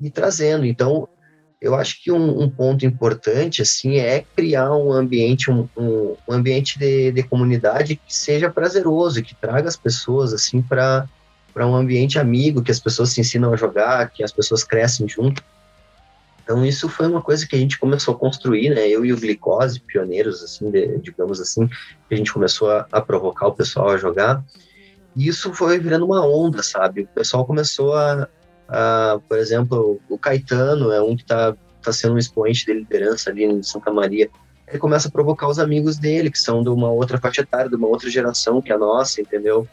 [0.00, 0.64] e trazendo.
[0.64, 1.08] Então,
[1.60, 6.78] eu acho que um, um ponto importante, assim, é criar um ambiente, um, um, ambiente
[6.78, 11.08] de, de, comunidade que seja prazeroso, que traga as pessoas, assim, para
[11.52, 15.08] para um ambiente amigo, que as pessoas se ensinam a jogar, que as pessoas crescem
[15.08, 15.42] junto.
[16.44, 18.88] Então isso foi uma coisa que a gente começou a construir, né?
[18.88, 23.00] Eu e o Glicose, pioneiros, assim, de, digamos assim, que a gente começou a, a
[23.00, 24.42] provocar o pessoal a jogar.
[25.16, 27.02] E isso foi virando uma onda, sabe?
[27.02, 28.28] O pessoal começou a,
[28.68, 33.30] a por exemplo, o Caetano é um que está tá sendo um expoente de liderança
[33.30, 34.30] ali em Santa Maria.
[34.66, 37.76] Ele começa a provocar os amigos dele, que são de uma outra faixa etária, de
[37.76, 39.66] uma outra geração que é a nossa, entendeu?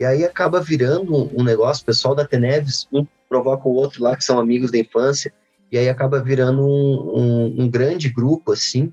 [0.00, 4.16] E aí acaba virando um, negócio, o pessoal da Teneves, um provoca o outro lá,
[4.16, 5.32] que são amigos da infância,
[5.70, 8.92] e aí acaba virando um, um, um grande grupo, assim,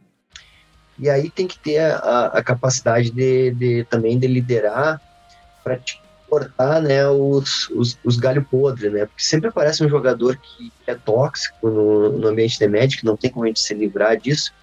[0.97, 5.01] e aí tem que ter a, a capacidade de, de, também de liderar
[5.65, 5.79] para
[6.29, 9.05] cortar né, os, os, os galho podre, né?
[9.07, 13.31] Porque sempre aparece um jogador que é tóxico no, no ambiente de Magic, não tem
[13.31, 14.53] como a gente se livrar disso.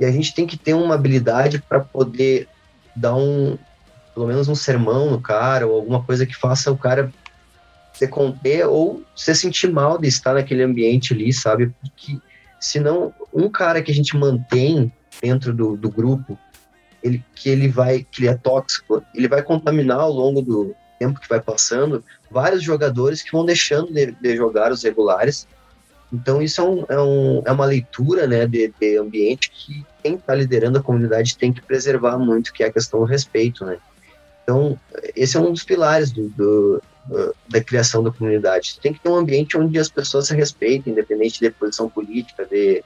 [0.00, 2.48] E a gente tem que ter uma habilidade para poder
[2.94, 3.56] dar um,
[4.12, 7.12] pelo menos um sermão no cara, ou alguma coisa que faça o cara
[7.92, 11.72] se conter ou se sentir mal de estar naquele ambiente ali, sabe?
[11.80, 12.18] Porque
[12.58, 16.36] senão, um cara que a gente mantém dentro do, do grupo
[17.02, 21.20] ele, que ele vai, que ele é tóxico, ele vai contaminar ao longo do tempo
[21.20, 25.46] que vai passando vários jogadores que vão deixando de, de jogar os regulares.
[26.12, 30.14] Então isso é, um, é, um, é uma leitura né, de, de ambiente que quem
[30.14, 33.78] está liderando a comunidade tem que preservar muito, que é a questão do respeito, né?
[34.42, 34.78] Então,
[35.14, 36.82] esse é um dos pilares do, do,
[37.48, 38.78] da criação da comunidade.
[38.80, 42.82] Tem que ter um ambiente onde as pessoas se respeitem, independente de posição política, de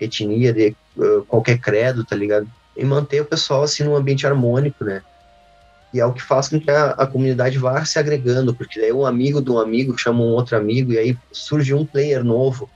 [0.00, 2.48] etnia, de uh, qualquer credo, tá ligado?
[2.76, 5.02] E manter o pessoal assim num ambiente harmônico, né?
[5.94, 8.92] E é o que faz com que a, a comunidade vá se agregando, porque daí
[8.92, 12.68] um amigo de um amigo chama um outro amigo e aí surge um player novo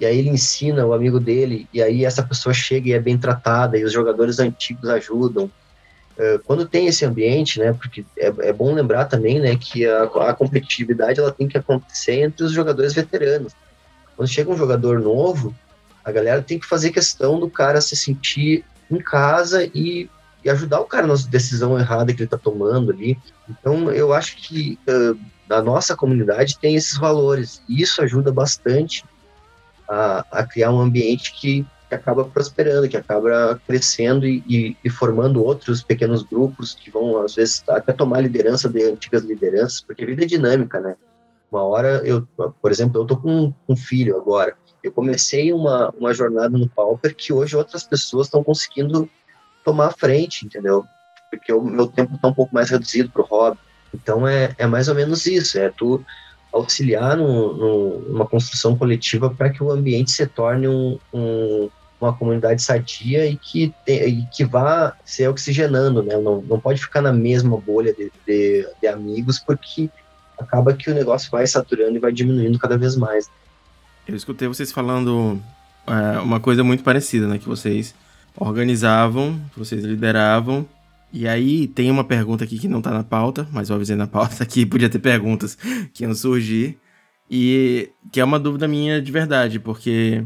[0.00, 3.18] e aí ele ensina o amigo dele, e aí essa pessoa chega e é bem
[3.18, 5.50] tratada, e os jogadores antigos ajudam.
[6.16, 10.04] Uh, quando tem esse ambiente, né, porque é, é bom lembrar também, né, que a,
[10.04, 13.52] a, competitividade ela tem que acontecer entre os jogadores veteranos.
[14.16, 15.54] Quando chega um jogador novo,
[16.04, 20.08] a galera tem que fazer questão do cara se sentir em casa e,
[20.44, 23.18] e ajudar o cara na decisão errada que ele está tomando ali.
[23.48, 29.04] Então, eu acho que uh, nossa comunidade tem esses valores, e isso ajuda bastante
[29.88, 34.90] a, a criar um ambiente que, que, acaba prosperando, que acaba crescendo e, e, e,
[34.90, 40.04] formando outros pequenos grupos que vão, às vezes, até tomar liderança de antigas lideranças, porque
[40.04, 40.96] a vida é dinâmica, né?
[41.50, 42.28] Uma hora, eu,
[42.60, 47.14] por exemplo, eu tô com um filho agora, eu comecei uma, uma jornada no Pauper
[47.14, 49.08] que hoje outras pessoas estão conseguindo
[49.64, 50.84] tomar a frente, entendeu?
[51.30, 53.58] Porque o meu tempo está um pouco mais reduzido para o hobby.
[53.92, 56.04] Então é, é mais ou menos isso, é tu
[56.52, 61.68] auxiliar no, no, numa construção coletiva para que o ambiente se torne um, um,
[62.00, 66.16] uma comunidade sadia e que, te, e que vá ser oxigenando, né?
[66.16, 69.90] Não, não pode ficar na mesma bolha de, de, de amigos, porque
[70.38, 73.28] acaba que o negócio vai saturando e vai diminuindo cada vez mais.
[74.08, 75.38] Eu escutei vocês falando
[75.86, 77.38] é, uma coisa muito parecida, né?
[77.38, 77.94] Que vocês
[78.34, 80.66] organizavam, vocês lideravam
[81.12, 84.06] e aí tem uma pergunta aqui que não tá na pauta, mas eu avisei na
[84.06, 85.56] pauta que podia ter perguntas
[85.92, 86.78] que iam surgir.
[87.30, 90.24] E que é uma dúvida minha de verdade, porque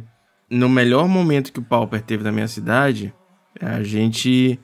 [0.48, 3.12] no melhor momento que o Pauper teve na minha cidade,
[3.60, 4.58] a gente,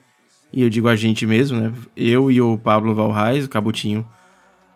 [0.53, 1.73] e eu digo a gente mesmo, né?
[1.97, 4.07] Eu e o Pablo Valrais, o Cabutinho,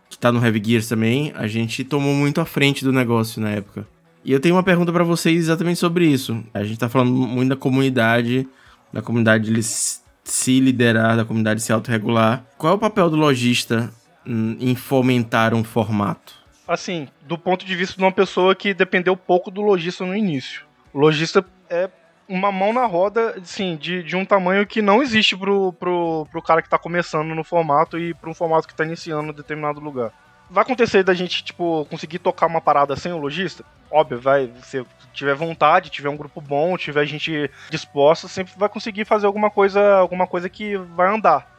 [0.10, 3.52] que tá no Heavy Gears também, a gente tomou muito à frente do negócio na
[3.52, 3.88] época.
[4.26, 6.44] E eu tenho uma pergunta para vocês exatamente sobre isso.
[6.54, 8.48] A gente tá falando muito da comunidade,
[8.92, 12.46] da comunidade se liderar, da comunidade se autorregular.
[12.58, 13.92] Qual é o papel do lojista
[14.26, 16.42] em fomentar um formato?
[16.66, 20.64] Assim, do ponto de vista de uma pessoa que dependeu pouco do lojista no início.
[20.94, 21.90] O lojista é
[22.26, 26.42] uma mão na roda, assim, de, de um tamanho que não existe pro, pro, pro
[26.42, 29.82] cara que tá começando no formato e para um formato que tá iniciando em determinado
[29.82, 30.14] lugar
[30.54, 33.66] vai acontecer da gente, tipo, conseguir tocar uma parada sem o lojista?
[33.90, 34.52] Óbvio, vai.
[34.62, 39.50] Se tiver vontade, tiver um grupo bom, tiver gente disposta, sempre vai conseguir fazer alguma
[39.50, 41.52] coisa, alguma coisa que vai andar.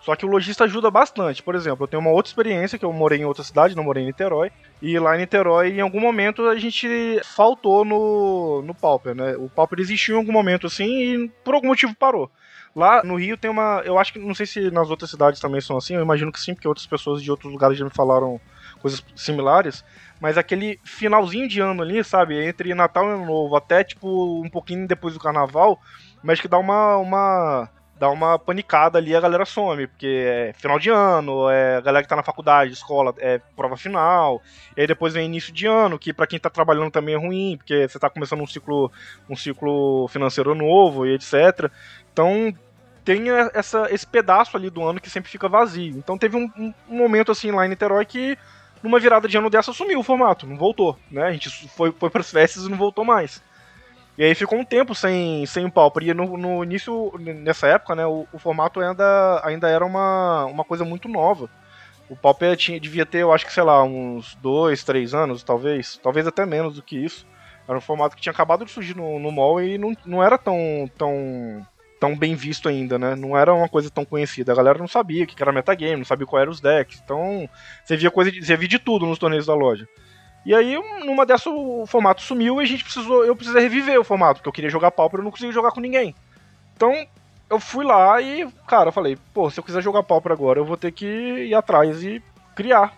[0.00, 1.42] Só que o lojista ajuda bastante.
[1.42, 4.02] Por exemplo, eu tenho uma outra experiência que eu morei em outra cidade, não morei
[4.02, 4.50] em Niterói.
[4.80, 9.34] E lá em Niterói, em algum momento, a gente faltou no, no Pauper, né?
[9.36, 12.30] O Pauper existiu em algum momento assim e por algum motivo parou.
[12.74, 13.82] Lá no Rio tem uma.
[13.84, 14.18] Eu acho que.
[14.18, 16.86] Não sei se nas outras cidades também são assim, eu imagino que sim, porque outras
[16.86, 18.40] pessoas de outros lugares já me falaram
[18.80, 19.84] coisas similares.
[20.20, 22.44] Mas aquele finalzinho de ano ali, sabe?
[22.44, 25.80] Entre Natal e Ano Novo, até tipo um pouquinho depois do carnaval,
[26.22, 26.96] mas que dá uma.
[26.96, 31.80] uma dá uma panicada ali a galera some, porque é final de ano, é a
[31.80, 34.42] galera que tá na faculdade, escola, é prova final,
[34.76, 37.56] e aí depois vem início de ano, que para quem tá trabalhando também é ruim,
[37.56, 38.90] porque você tá começando um ciclo,
[39.30, 41.70] um ciclo financeiro novo e etc.
[42.12, 42.52] Então
[43.04, 45.98] tem essa, esse pedaço ali do ano que sempre fica vazio.
[45.98, 48.38] Então teve um, um, momento assim lá em Niterói que
[48.82, 51.26] numa virada de ano dessa sumiu o formato, não voltou, né?
[51.26, 53.42] A gente foi, foi para as festas e não voltou mais.
[54.16, 56.04] E aí ficou um tempo sem, sem o Pauper.
[56.04, 60.64] E no, no início, nessa época, né, o, o, formato ainda, ainda era uma, uma
[60.64, 61.50] coisa muito nova.
[62.08, 65.98] O Pauper tinha, devia ter, eu acho que, sei lá, uns dois, três anos, talvez.
[66.02, 67.26] Talvez até menos do que isso.
[67.66, 70.38] Era um formato que tinha acabado de surgir no, no mall e não, não era
[70.38, 71.66] tão, tão
[72.04, 73.16] tão bem visto ainda, né?
[73.16, 74.52] Não era uma coisa tão conhecida.
[74.52, 77.00] A galera não sabia o que era metagame, não sabia qual eram os decks.
[77.02, 77.48] Então,
[77.82, 79.88] você via coisa de, você via de tudo nos torneios da loja.
[80.44, 83.24] E aí, numa dessas, o formato sumiu e a gente precisou.
[83.24, 85.80] Eu precisei reviver o formato, porque eu queria jogar e eu não conseguia jogar com
[85.80, 86.14] ninguém.
[86.76, 86.92] Então,
[87.48, 90.64] eu fui lá e, cara, eu falei, pô, se eu quiser jogar Pauper agora, eu
[90.66, 92.22] vou ter que ir atrás e
[92.54, 92.94] criar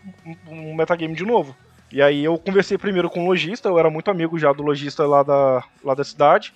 [0.48, 1.54] um metagame de novo.
[1.92, 5.06] E aí eu conversei primeiro com o lojista, eu era muito amigo já do lojista
[5.06, 6.52] lá da, lá da cidade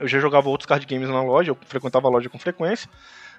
[0.00, 2.88] eu já jogava outros card games na loja, eu frequentava a loja com frequência.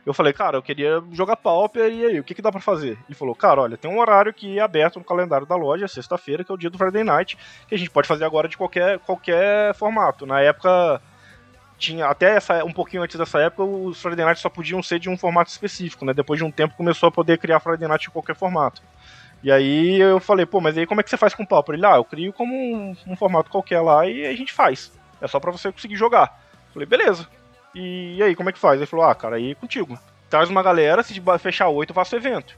[0.05, 2.97] Eu falei, cara, eu queria jogar Pauper, e aí, o que, que dá para fazer?
[3.07, 6.43] Ele falou, cara, olha, tem um horário que é aberto no calendário da loja, sexta-feira,
[6.43, 8.97] que é o dia do Friday Night, que a gente pode fazer agora de qualquer,
[8.99, 10.25] qualquer formato.
[10.25, 10.99] Na época
[11.77, 15.09] tinha até essa, um pouquinho antes dessa época, os Friday Night só podiam ser de
[15.09, 16.13] um formato específico, né?
[16.13, 18.81] Depois de um tempo começou a poder criar Friday Night em qualquer formato.
[19.43, 21.75] E aí eu falei, pô, mas aí como é que você faz com Pauper?
[21.75, 24.91] Ele, ah, eu crio como um, um formato qualquer lá e a gente faz.
[25.19, 26.40] É só para você conseguir jogar.
[26.73, 27.27] Falei, beleza.
[27.73, 28.79] E, e, aí, como é que faz?
[28.79, 29.97] Ele falou, ah, cara, aí é contigo.
[30.29, 32.57] Traz uma galera, se fechar oito, eu faço evento.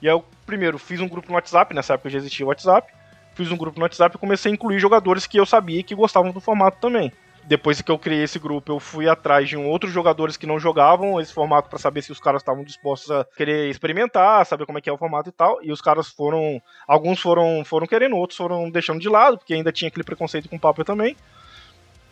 [0.00, 2.92] E aí eu primeiro fiz um grupo no WhatsApp, nessa época já existia o WhatsApp.
[3.34, 6.32] Fiz um grupo no WhatsApp e comecei a incluir jogadores que eu sabia que gostavam
[6.32, 7.12] do formato também
[7.44, 10.60] depois que eu criei esse grupo, eu fui atrás de um outros jogadores que não
[10.60, 14.78] jogavam esse formato para saber se os caras estavam dispostos a querer experimentar, saber como
[14.78, 15.58] é que é o formato e tal.
[15.62, 19.72] E os caras foram, alguns foram foram querendo, outros foram deixando de lado, porque ainda
[19.72, 21.16] tinha aquele preconceito com o Paper também.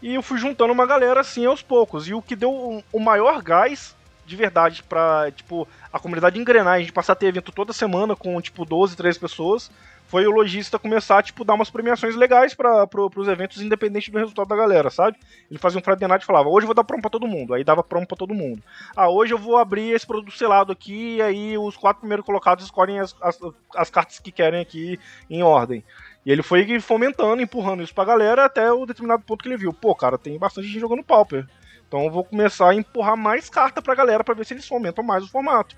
[0.03, 2.09] E eu fui juntando uma galera assim aos poucos.
[2.09, 6.81] E o que deu o maior gás de verdade para tipo a comunidade engrenar, a
[6.81, 9.71] gente passar a ter evento toda semana com tipo 12, 13 pessoas
[10.09, 14.11] foi o lojista começar a, tipo, dar umas premiações legais para pro, os eventos, independente
[14.11, 15.19] do resultado da galera, sabe?
[15.51, 17.53] Ele fazia um Friday e falava, hoje eu vou dar promo pra todo mundo.
[17.53, 18.63] Aí dava promo pra todo mundo.
[18.97, 22.65] Ah, hoje eu vou abrir esse produto selado aqui, e aí os quatro primeiros colocados
[22.65, 23.39] escolhem as, as,
[23.77, 25.85] as cartas que querem aqui em ordem.
[26.25, 29.73] E ele foi fomentando, empurrando isso pra galera até o determinado ponto que ele viu.
[29.73, 31.47] Pô, cara, tem bastante gente jogando Pauper.
[31.87, 35.03] Então eu vou começar a empurrar mais carta pra galera para ver se eles fomentam
[35.03, 35.75] mais o formato.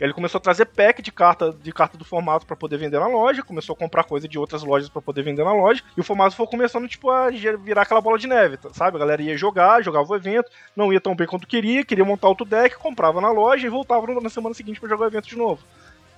[0.00, 3.06] Ele começou a trazer pack de carta de carta do formato para poder vender na
[3.06, 6.02] loja, começou a comprar coisa de outras lojas para poder vender na loja, e o
[6.02, 8.96] formato foi começando tipo a virar aquela bola de neve, sabe?
[8.96, 12.26] A galera ia jogar, jogava o evento, não ia tão bem quanto queria, queria montar
[12.26, 15.36] outro deck, comprava na loja e voltava na semana seguinte para jogar o evento de
[15.36, 15.62] novo.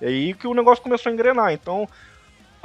[0.01, 1.53] E aí que o negócio começou a engrenar.
[1.53, 1.87] Então,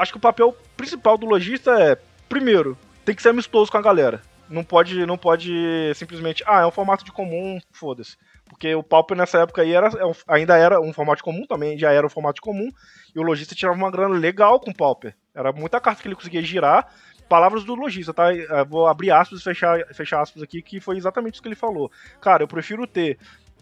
[0.00, 1.96] acho que o papel principal do lojista é,
[2.28, 4.22] primeiro, tem que ser amistoso com a galera.
[4.48, 5.52] Não pode, não pode
[5.94, 8.16] simplesmente, ah, é um formato de comum, foda-se.
[8.48, 11.92] Porque o Pauper nessa época aí era, é ainda era um formato comum também, já
[11.92, 12.68] era um formato comum,
[13.14, 15.14] e o lojista tirava uma grana legal com o Pauper.
[15.34, 16.88] Era muita carta que ele conseguia girar.
[17.28, 18.34] Palavras do lojista, tá?
[18.34, 21.54] Eu vou abrir aspas e fechar, fechar aspas aqui, que foi exatamente isso que ele
[21.54, 21.88] falou.
[22.20, 23.18] Cara, eu prefiro ter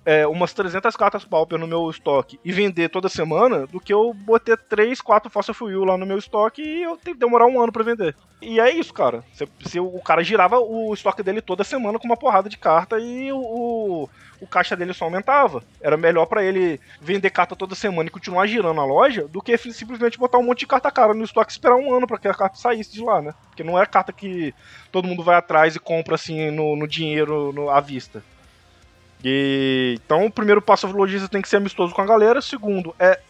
[0.09, 4.15] é, umas 300 cartas Pauper no meu estoque e vender toda semana do que eu
[4.15, 7.61] botar 3, 4 Fossil Fuel lá no meu estoque e eu tenho que demorar um
[7.61, 8.17] ano para vender.
[8.41, 9.23] E é isso, cara.
[9.35, 12.99] Se, se, o cara girava o estoque dele toda semana com uma porrada de carta
[12.99, 14.09] e o, o,
[14.41, 15.63] o caixa dele só aumentava.
[15.79, 19.59] Era melhor para ele vender carta toda semana e continuar girando a loja do que
[19.59, 22.29] simplesmente botar um monte de carta cara no estoque e esperar um ano para que
[22.29, 23.35] a carta saísse de lá, né?
[23.51, 24.55] Porque não é carta que
[24.91, 28.23] todo mundo vai atrás e compra assim no, no dinheiro no, à vista.
[29.25, 32.41] E, então, o primeiro passo do lojista tem que ser amistoso com a galera.
[32.41, 33.21] Segundo, é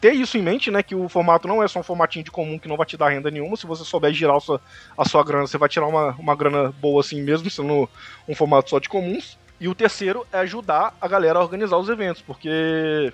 [0.00, 0.82] ter isso em mente, né?
[0.82, 3.08] Que o formato não é só um formatinho de comum que não vai te dar
[3.08, 3.56] renda nenhuma.
[3.56, 4.60] Se você souber girar a sua,
[4.96, 7.88] a sua grana, você vai tirar uma, uma grana boa assim mesmo, sendo
[8.28, 9.38] um formato só de comuns.
[9.60, 13.12] E o terceiro é ajudar a galera a organizar os eventos, porque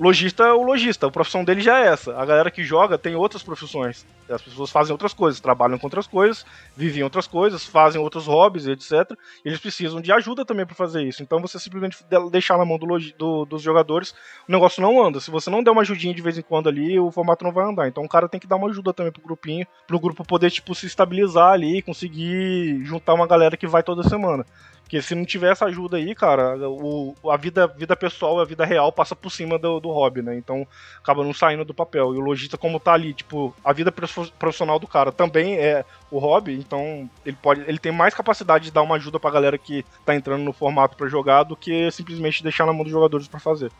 [0.00, 2.16] lojista é o lojista, a profissão dele já é essa.
[2.16, 4.06] A galera que joga tem outras profissões.
[4.28, 8.66] As pessoas fazem outras coisas, trabalham com outras coisas, vivem outras coisas, fazem outros hobbies,
[8.66, 9.16] etc.
[9.44, 11.22] Eles precisam de ajuda também para fazer isso.
[11.22, 11.98] Então você simplesmente
[12.30, 12.86] deixar na mão do,
[13.18, 14.14] do, dos jogadores,
[14.48, 15.20] o negócio não anda.
[15.20, 17.68] Se você não der uma ajudinha de vez em quando ali, o formato não vai
[17.68, 17.86] andar.
[17.88, 20.74] Então o cara tem que dar uma ajuda também pro grupinho, pro grupo poder tipo
[20.74, 24.46] se estabilizar ali, conseguir juntar uma galera que vai toda semana.
[24.90, 28.64] Porque se não tiver essa ajuda aí, cara, o, a vida, vida pessoal, a vida
[28.64, 30.36] real passa por cima do, do hobby, né?
[30.36, 30.66] Então
[31.00, 32.12] acaba não saindo do papel.
[32.12, 36.18] E o lojista, como tá ali, tipo, a vida profissional do cara também é o
[36.18, 37.60] hobby, então ele pode.
[37.68, 40.96] Ele tem mais capacidade de dar uma ajuda pra galera que tá entrando no formato
[40.96, 43.70] para jogar do que simplesmente deixar na mão dos jogadores para fazer.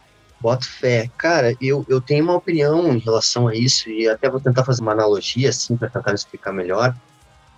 [0.40, 1.10] Boto fé.
[1.18, 4.80] Cara, eu, eu tenho uma opinião em relação a isso e até vou tentar fazer
[4.80, 6.94] uma analogia, assim, para tentar explicar melhor.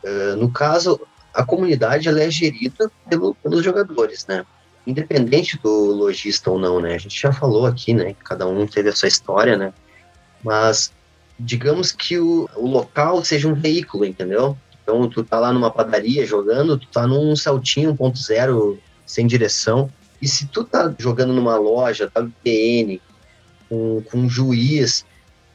[0.02, 0.98] Uh, no caso,
[1.34, 4.44] a comunidade ela é gerida pelo, pelos jogadores, né?
[4.86, 6.94] Independente do lojista ou não, né?
[6.94, 8.14] A gente já falou aqui, né?
[8.24, 9.72] Cada um teve a sua história, né?
[10.42, 10.92] Mas
[11.38, 14.56] digamos que o, o local seja um veículo, entendeu?
[14.82, 19.90] Então tu tá lá numa padaria jogando, tu tá num saltinho 1.0 sem direção.
[20.20, 23.00] E se tu tá jogando numa loja, tá no PN,
[23.68, 25.04] com, com um juiz,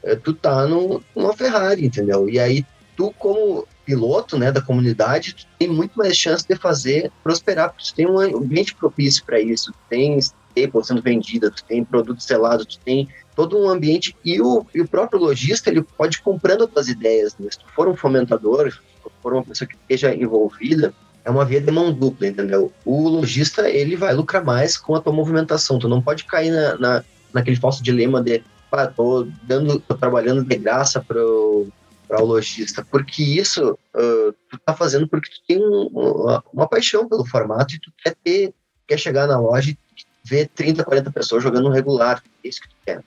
[0.02, 2.28] eh, tu tá no, numa Ferrari, entendeu?
[2.28, 7.10] E aí tu, como piloto né, da comunidade, tu tem muito mais chance de fazer
[7.24, 11.64] prosperar, porque tu tem um ambiente propício para isso, tu tem staple sendo vendida, tu
[11.64, 15.80] tem produto selado, tu tem todo um ambiente e o, e o próprio lojista ele
[15.80, 17.48] pode comprando as ideias, né?
[17.50, 20.92] se tu for um fomentador, se tu for uma pessoa que esteja envolvida,
[21.24, 22.70] é uma via de mão dupla, entendeu?
[22.84, 26.76] O lojista ele vai lucrar mais com a tua movimentação, tu não pode cair na,
[26.76, 31.68] na naquele falso dilema de ah, tô dando, tô trabalhando de graça pro
[32.08, 36.68] para o lojista, porque isso uh, tu tá fazendo porque tu tem um, uma, uma,
[36.68, 38.54] paixão pelo formato e tu quer ter,
[38.86, 39.78] quer chegar na loja e
[40.24, 43.04] ver 30, 40 pessoas jogando regular, é isso que tu quer.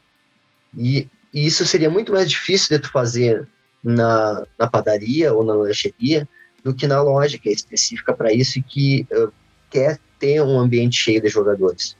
[0.77, 3.47] E, e, isso seria muito mais difícil de tu fazer
[3.83, 6.29] na, na padaria ou na lancheria
[6.63, 9.33] do que na loja, que é específica para isso e que uh,
[9.69, 11.97] quer ter um ambiente cheio de jogadores.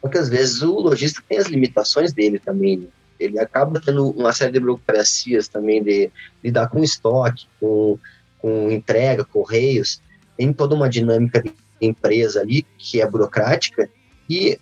[0.00, 2.78] Porque às vezes o lojista tem as limitações dele também.
[2.78, 2.86] Né?
[3.18, 6.10] Ele acaba tendo uma série de burocracias também de
[6.42, 7.98] lidar com estoque, com,
[8.38, 10.00] com entrega, correios.
[10.36, 13.88] Tem toda uma dinâmica de empresa ali que é burocrática
[14.28, 14.58] e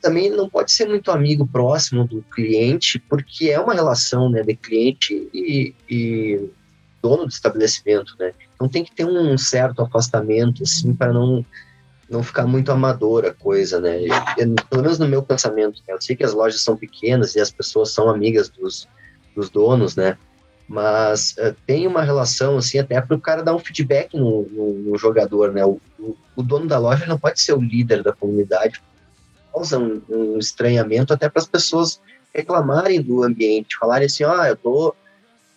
[0.00, 4.54] também não pode ser muito amigo próximo do cliente, porque é uma relação né, de
[4.54, 6.50] cliente e, e
[7.02, 8.32] dono do estabelecimento, né?
[8.54, 11.44] Então tem que ter um certo afastamento, assim, para não
[12.08, 13.98] não ficar muito amadora a coisa, né?
[14.68, 15.94] Pelo menos no meu pensamento, né?
[15.94, 18.88] eu sei que as lojas são pequenas e as pessoas são amigas dos,
[19.34, 20.18] dos donos, né?
[20.68, 24.72] Mas uh, tem uma relação, assim, até para o cara dar um feedback no, no,
[24.74, 25.64] no jogador, né?
[25.64, 28.82] O, o, o, dono da loja não pode ser o líder da comunidade,
[29.52, 32.00] causa um, um estranhamento até para as pessoas
[32.34, 34.94] reclamarem do ambiente, falarem assim, ah, eu tô,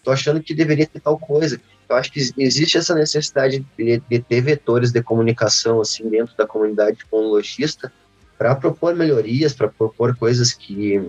[0.04, 1.60] tô achando que deveria ter tal coisa.
[1.90, 6.46] Eu acho que existe essa necessidade de, de ter vetores de comunicação assim dentro da
[6.46, 7.92] comunidade com o lojista
[8.38, 11.02] para propor melhorias, para propor coisas que,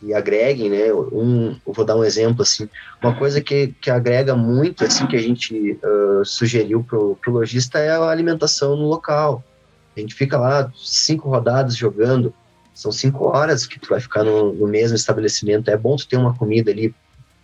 [0.00, 0.92] que agreguem, né?
[0.92, 2.68] Um, vou dar um exemplo assim,
[3.02, 7.78] uma coisa que, que agrega muito assim que a gente uh, sugeriu pro, pro lojista
[7.78, 9.44] é a alimentação no local.
[9.96, 12.34] A gente fica lá cinco rodadas jogando,
[12.72, 15.70] são cinco horas que tu vai ficar no, no mesmo estabelecimento.
[15.70, 16.94] É bom tu ter uma comida ali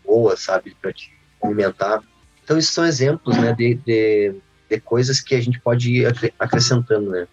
[0.05, 1.13] boa, sabe, para te
[1.43, 2.03] alimentar.
[2.51, 4.35] Então, esses são exemplos, né, de, de,
[4.69, 7.29] de coisas que a gente pode ir acrescentando, né.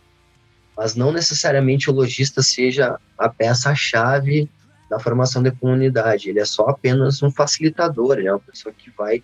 [0.78, 4.48] Mas não necessariamente o lojista seja a peça-chave
[4.88, 6.30] da formação da comunidade.
[6.30, 9.24] Ele é só apenas um facilitador, é uma pessoa que vai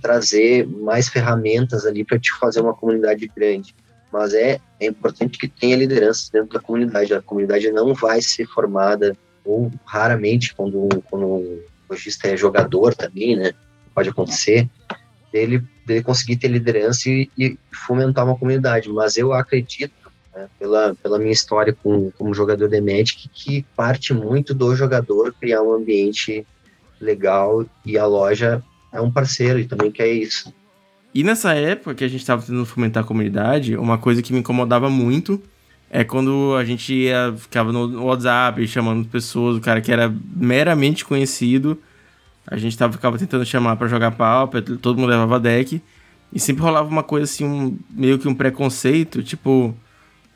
[0.00, 3.74] trazer mais ferramentas ali para te fazer uma comunidade grande
[4.12, 7.12] mas é, é importante que tenha liderança dentro da comunidade.
[7.12, 13.36] A comunidade não vai ser formada, ou raramente, quando, quando o lojista é jogador também,
[13.36, 13.52] né?
[13.94, 14.68] Pode acontecer,
[15.36, 18.88] dele, dele conseguir ter liderança e, e fomentar uma comunidade.
[18.88, 19.92] Mas eu acredito,
[20.34, 25.34] né, pela, pela minha história com, como jogador de Magic, que parte muito do jogador
[25.38, 26.46] criar um ambiente
[26.98, 30.52] legal e a loja é um parceiro e também quer isso.
[31.14, 34.40] E nessa época que a gente estava tentando fomentar a comunidade, uma coisa que me
[34.40, 35.42] incomodava muito
[35.90, 41.04] é quando a gente ia, ficava no WhatsApp chamando pessoas, o cara que era meramente
[41.04, 41.80] conhecido,
[42.46, 45.82] a gente tava, ficava tentando chamar para jogar pauper, todo mundo levava deck,
[46.32, 49.74] e sempre rolava uma coisa assim, um, meio que um preconceito, tipo,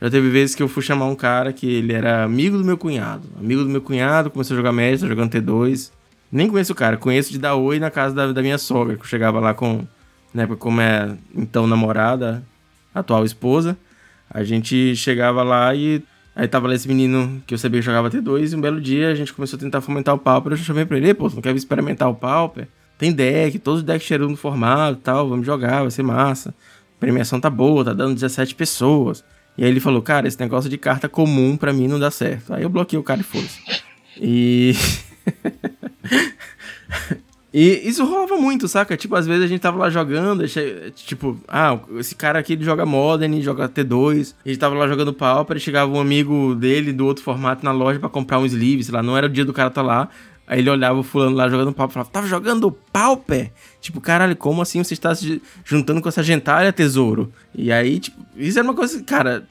[0.01, 2.77] já teve vezes que eu fui chamar um cara que ele era amigo do meu
[2.77, 5.91] cunhado, amigo do meu cunhado, começou a jogar Magic, jogando T2,
[6.33, 9.03] nem conheço o cara, conheço de dar oi na casa da, da minha sogra, que
[9.03, 9.87] eu chegava lá com
[10.33, 12.43] na época como é então namorada,
[12.95, 13.77] atual esposa,
[14.29, 16.03] a gente chegava lá e
[16.41, 19.11] aí tava lá esse menino que eu sabia que jogava T2 e um belo dia
[19.11, 21.43] a gente começou a tentar fomentar o Pauper, eu chamei pra ele, pô, você não
[21.43, 22.66] quer experimentar o Pauper?
[22.97, 26.55] Tem deck, todos os decks cheiram no formato e tal, vamos jogar, vai ser massa.
[26.97, 29.22] A premiação tá boa, tá dando 17 pessoas.
[29.57, 32.55] E aí ele falou, cara, esse negócio de carta comum pra mim não dá certo.
[32.55, 33.61] Aí eu bloqueei o cara e fosse.
[34.18, 34.74] E...
[37.53, 38.96] E isso rolava muito, saca?
[38.96, 40.44] Tipo, às vezes a gente tava lá jogando,
[40.94, 44.34] tipo, ah, esse cara aqui ele joga Modern, joga T2.
[44.44, 47.98] A gente tava lá jogando Pauper chegava um amigo dele do outro formato na loja
[47.98, 50.09] para comprar um sleeve, sei lá, não era o dia do cara tá lá.
[50.46, 53.53] Aí ele olhava o fulano lá jogando Pauper e falava, tava jogando Pauper?
[53.80, 57.32] Tipo, caralho, como assim você está se juntando com essa gentalha, tesouro?
[57.55, 59.46] E aí, tipo, isso era uma coisa, cara,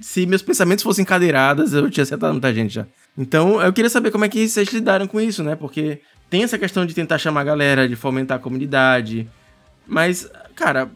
[0.00, 2.86] se meus pensamentos fossem cadeiradas, eu tinha acertado muita gente já.
[3.16, 5.54] Então, eu queria saber como é que vocês lidaram com isso, né?
[5.54, 9.28] Porque tem essa questão de tentar chamar a galera, de fomentar a comunidade.
[9.86, 10.90] Mas, cara,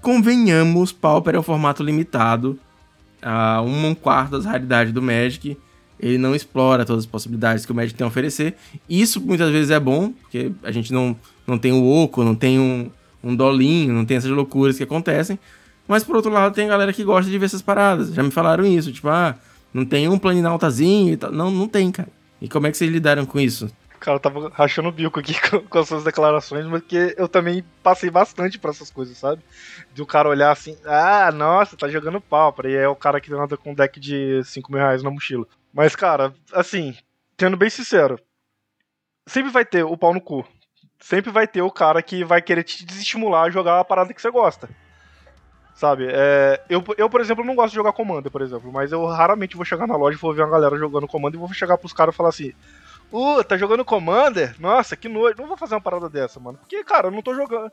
[0.00, 2.58] convenhamos, Pauper é um formato limitado
[3.22, 5.56] a um quarto das raridades do Magic.
[5.98, 8.56] Ele não explora todas as possibilidades que o Magic tem a oferecer.
[8.88, 11.14] Isso muitas vezes é bom, porque a gente não,
[11.46, 12.90] não tem o oco, não tem um,
[13.22, 15.38] um dolinho, não tem essas loucuras que acontecem.
[15.86, 18.14] Mas por outro lado, tem galera que gosta de ver essas paradas.
[18.14, 19.36] Já me falaram isso, tipo, ah,
[19.74, 21.32] não tem um planinaltazinho e tal.
[21.32, 22.08] Não, não tem, cara.
[22.40, 23.70] E como é que vocês lidaram com isso?
[24.00, 28.10] Cara, tava rachando o bico aqui com, com as suas declarações, porque eu também passei
[28.10, 29.42] bastante por essas coisas, sabe?
[29.92, 33.32] De o cara olhar assim, ah, nossa, tá jogando pau, e é o cara que
[33.32, 35.46] anda com um deck de 5 mil reais na mochila.
[35.72, 36.96] Mas, cara, assim,
[37.38, 38.18] sendo bem sincero,
[39.26, 40.46] sempre vai ter o pau no cu.
[40.98, 44.20] Sempre vai ter o cara que vai querer te desestimular a jogar a parada que
[44.20, 44.68] você gosta.
[45.74, 46.08] Sabe?
[46.10, 49.56] É, eu, eu, por exemplo, não gosto de jogar comando, por exemplo, mas eu raramente
[49.56, 51.92] vou chegar na loja e vou ver uma galera jogando comando e vou chegar pros
[51.92, 52.52] caras e falar assim:
[53.12, 54.54] Uh, tá jogando Commander?
[54.60, 55.38] Nossa, que noite.
[55.38, 56.58] Não vou fazer uma parada dessa, mano.
[56.58, 57.72] Porque, cara, eu não tô jogando.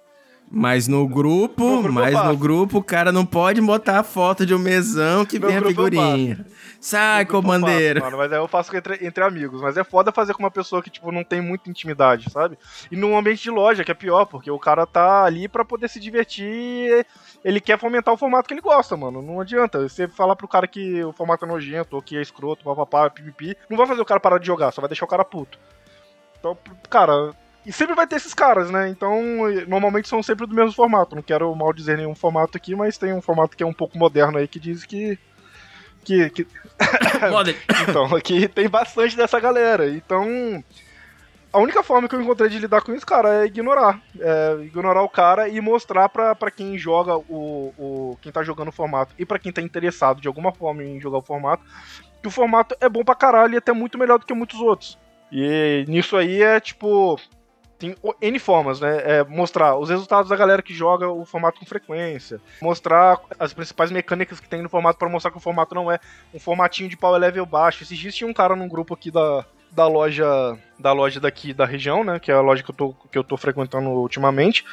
[0.50, 4.45] Mas no grupo, no grupo mas no grupo o cara não pode botar a foto
[4.45, 6.45] de um mesão que vem a figurinha.
[6.80, 8.00] Sai, comandeiro.
[8.00, 9.62] Faço, mano, mas aí eu faço entre, entre amigos.
[9.62, 12.58] Mas é foda fazer com uma pessoa que, tipo, não tem muita intimidade, sabe?
[12.89, 15.89] E num ambiente de loja, que é pior, porque o cara tá ali para poder
[15.89, 17.06] se divertir
[17.43, 19.22] ele quer fomentar o formato que ele gosta, mano.
[19.22, 19.88] Não adianta.
[19.88, 23.56] Você falar pro cara que o formato é nojento, ou que é escroto, papapá, pipipi,
[23.70, 25.60] não vai fazer o cara parar de jogar, só vai deixar o cara puto.
[26.39, 26.58] Então,
[26.89, 27.34] cara,
[27.68, 28.88] e sempre vai ter esses caras, né?
[28.88, 29.22] Então,
[29.68, 31.13] normalmente são sempre do mesmo formato.
[31.13, 33.97] Não quero mal dizer nenhum formato aqui, mas tem um formato que é um pouco
[33.97, 35.20] moderno aí que diz que.
[36.05, 36.30] Que.
[36.30, 36.47] que...
[37.89, 39.89] então, aqui tem bastante dessa galera.
[39.89, 40.63] Então.
[41.51, 44.01] A única forma que eu encontrei de lidar com isso, cara, é ignorar.
[44.18, 48.18] É ignorar o cara e mostrar pra, pra quem joga o, o.
[48.22, 51.18] quem tá jogando o formato e para quem tá interessado de alguma forma em jogar
[51.18, 51.65] o formato,
[52.22, 54.97] que o formato é bom pra caralho e até muito melhor do que muitos outros.
[55.30, 57.20] E nisso aí é tipo
[57.78, 59.19] tem N formas, né?
[59.19, 63.91] É mostrar os resultados da galera que joga o formato com frequência, mostrar as principais
[63.91, 65.99] mecânicas que tem no formato para mostrar que o formato não é
[66.34, 67.84] um formatinho de power level baixo.
[67.84, 71.65] Esses dias tinha um cara num grupo aqui da, da loja da loja daqui da
[71.65, 74.63] região, né, que é a loja que eu tô, que eu tô frequentando ultimamente,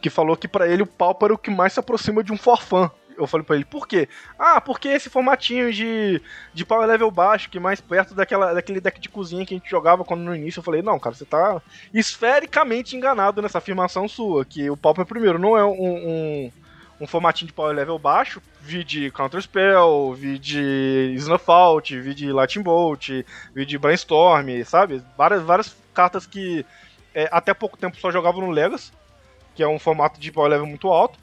[0.00, 2.36] que falou que para ele o Pauper é o que mais se aproxima de um
[2.36, 4.08] forfã eu falei pra ele, por quê?
[4.38, 6.20] Ah, porque esse formatinho de,
[6.52, 9.70] de power level baixo, que mais perto daquela, daquele deck de cozinha que a gente
[9.70, 10.60] jogava quando no início.
[10.60, 11.60] Eu falei, não, cara, você tá
[11.92, 16.52] esfericamente enganado nessa afirmação sua, que o Pauper, primeiro, não é um, um,
[17.00, 22.32] um formatinho de power level baixo, vi de Counter Spell, vi de Snowfault, vi de
[22.32, 23.08] Lightning Bolt,
[23.54, 25.02] vi de Brainstorm, sabe?
[25.16, 26.64] Várias, várias cartas que
[27.14, 28.92] é, até pouco tempo só jogavam no Legacy,
[29.54, 31.18] que é um formato de power level muito alto.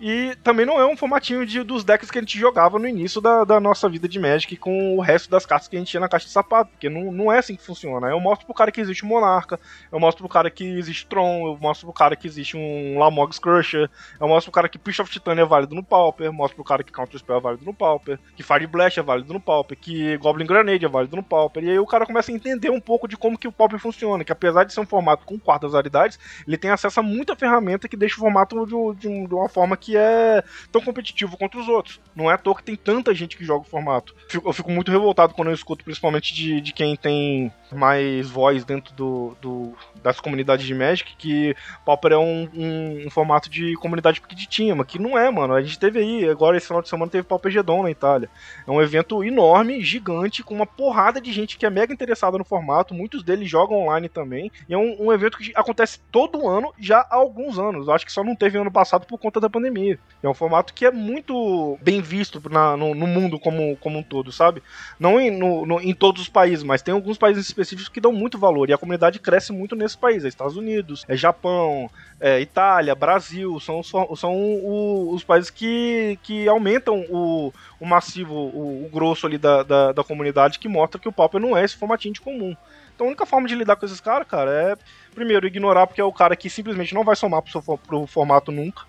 [0.00, 3.20] E também não é um formatinho de, dos decks que a gente jogava no início
[3.20, 6.00] da, da, nossa vida de Magic com o resto das cartas que a gente tinha
[6.00, 6.72] na caixa de sapato.
[6.72, 8.08] Porque não, não é assim que funciona.
[8.08, 9.58] Eu mostro pro cara que existe um Monarca,
[9.92, 13.38] eu mostro pro cara que existe Tron, eu mostro pro cara que existe um Lamog's
[13.38, 13.88] Crusher,
[14.20, 16.82] eu mostro pro cara que Priest of Titan é válido no Pauper, mostro pro cara
[16.82, 20.16] que Counter Spell é válido no Pauper, que Fire Blast é válido no Pauper, que
[20.18, 21.62] Goblin Grenade é válido no Pauper.
[21.62, 24.24] E aí o cara começa a entender um pouco de como que o Pauper funciona,
[24.24, 27.88] que apesar de ser um formato com quartas raridades, ele tem acesso a muita ferramenta
[27.88, 31.68] que deixa o formato de, de, de uma forma que é tão competitivo quanto os
[31.68, 32.00] outros.
[32.14, 34.14] Não é à toa que tem tanta gente que joga o formato.
[34.32, 38.94] Eu fico muito revoltado quando eu escuto, principalmente de, de quem tem mais voz dentro
[38.94, 44.20] do, do das comunidades de Magic, que Pauper é um, um, um, formato de comunidade
[44.20, 45.54] pequitinha, mas que não é, mano.
[45.54, 48.28] A gente teve aí, agora esse final de semana teve Pauper Gedon na Itália.
[48.66, 52.44] É um evento enorme, gigante, com uma porrada de gente que é mega interessada no
[52.44, 56.72] formato, muitos deles jogam online também, e é um, um evento que acontece todo ano,
[56.78, 57.88] já há alguns anos.
[57.88, 59.98] Acho que só não teve ano passado por conta da pandemia.
[60.22, 64.02] É um formato que é muito bem visto na, no, no, mundo como, como um
[64.02, 64.62] todo, sabe?
[64.98, 68.12] Não em, no, no, em todos os países, mas tem alguns países específicos que dão
[68.12, 70.24] muito valor, e a comunidade cresce muito nesse país.
[70.24, 71.90] É Estados Unidos, é Japão,
[72.20, 78.86] é Itália, Brasil, são, são o, os países que, que aumentam o, o massivo, o,
[78.86, 81.76] o grosso ali da, da, da, comunidade, que mostra que o Pauper não é esse
[81.76, 82.56] formatinho de comum.
[82.94, 84.76] Então a única forma de lidar com esses caras, cara, é
[85.14, 88.52] primeiro ignorar porque é o cara que simplesmente não vai somar pro, seu, pro formato
[88.52, 88.82] nunca.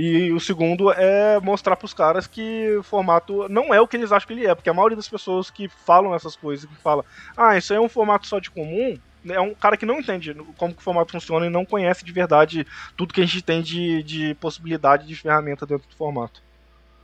[0.00, 4.12] E o segundo é mostrar pros caras que o formato não é o que eles
[4.12, 7.04] acham que ele é, porque a maioria das pessoas que falam essas coisas, que falam,
[7.36, 8.96] ah, isso aí é um formato só de comum,
[9.28, 12.12] é um cara que não entende como que o formato funciona e não conhece de
[12.12, 12.64] verdade
[12.96, 16.40] tudo que a gente tem de, de possibilidade de ferramenta dentro do formato.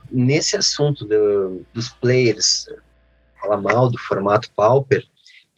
[0.09, 2.65] Nesse assunto do, dos players
[3.41, 5.03] falar mal do formato Pauper,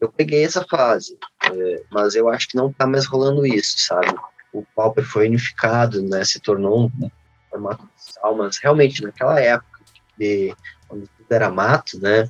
[0.01, 1.15] eu peguei essa fase,
[1.53, 4.11] é, mas eu acho que não tá mais rolando isso, sabe?
[4.51, 6.25] O Pauper foi unificado, né?
[6.25, 7.11] Se tornou um
[7.49, 9.79] formato oficial, mas realmente naquela época,
[10.17, 10.55] de,
[10.87, 12.29] quando tudo era mato, né?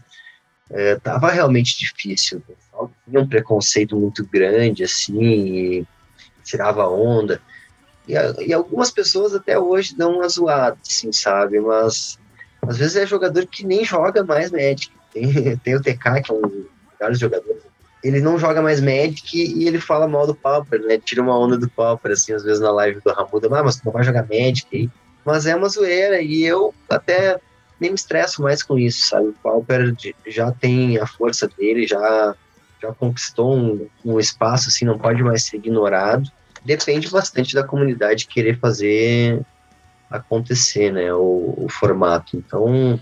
[0.70, 2.40] É, tava realmente difícil.
[2.40, 5.86] O pessoal tinha um preconceito muito grande, assim,
[6.44, 7.42] tirava onda.
[8.08, 8.14] E,
[8.46, 11.60] e, algumas pessoas até hoje dão uma zoada, assim, sabe?
[11.60, 12.18] Mas
[12.62, 14.92] às vezes é jogador que nem joga mais Magic.
[15.14, 16.66] Tem, tem o TK, que é um dos
[17.00, 17.64] melhores jogadores.
[18.04, 20.98] Ele não joga mais Magic e ele fala mal do Pauper, né?
[20.98, 23.48] Tira uma onda do Pauper, assim, às vezes na live do Ramuda.
[23.52, 24.90] Ah, mas tu não vai jogar Magic aí.
[25.28, 27.38] Mas é uma zoeira e eu até
[27.82, 29.28] nem me estresso mais com isso, sabe?
[29.28, 29.94] O Pauper
[30.26, 32.34] já tem a força dele, já,
[32.82, 36.32] já conquistou um, um espaço, assim, não pode mais ser ignorado.
[36.64, 39.42] Depende bastante da comunidade querer fazer
[40.10, 42.38] acontecer, né, o, o formato.
[42.38, 42.98] Então,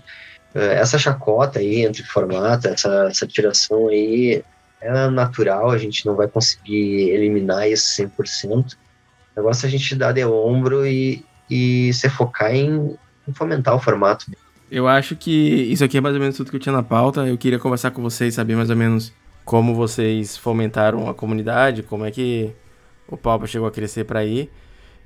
[0.52, 4.42] é, essa chacota aí entre formato, essa, essa tiração aí
[4.80, 8.74] é natural, a gente não vai conseguir eliminar isso 100%.
[8.74, 8.76] O
[9.36, 13.80] negócio é a gente dar de ombro e, e se focar em, em fomentar o
[13.80, 14.26] formato.
[14.70, 17.26] Eu acho que isso aqui é mais ou menos tudo que eu tinha na pauta.
[17.26, 19.12] Eu queria conversar com vocês, saber mais ou menos
[19.44, 22.52] como vocês fomentaram a comunidade, como é que
[23.06, 24.50] o Palpa chegou a crescer para ir.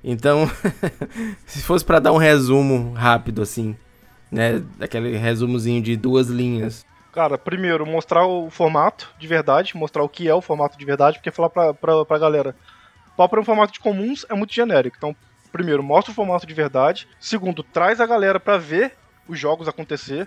[0.02, 0.50] Então,
[1.44, 3.76] se fosse para dar um resumo rápido assim,
[4.32, 6.86] né, aquele resumozinho de duas linhas.
[7.12, 11.18] Cara, primeiro, mostrar o formato de verdade, mostrar o que é o formato de verdade,
[11.18, 12.56] porque falar pra, pra, pra galera,
[13.16, 14.96] Pauper é um formato de comuns, é muito genérico.
[14.96, 15.14] Então,
[15.52, 17.08] primeiro, mostra o formato de verdade.
[17.18, 18.96] Segundo, traz a galera para ver
[19.28, 20.26] os jogos acontecer.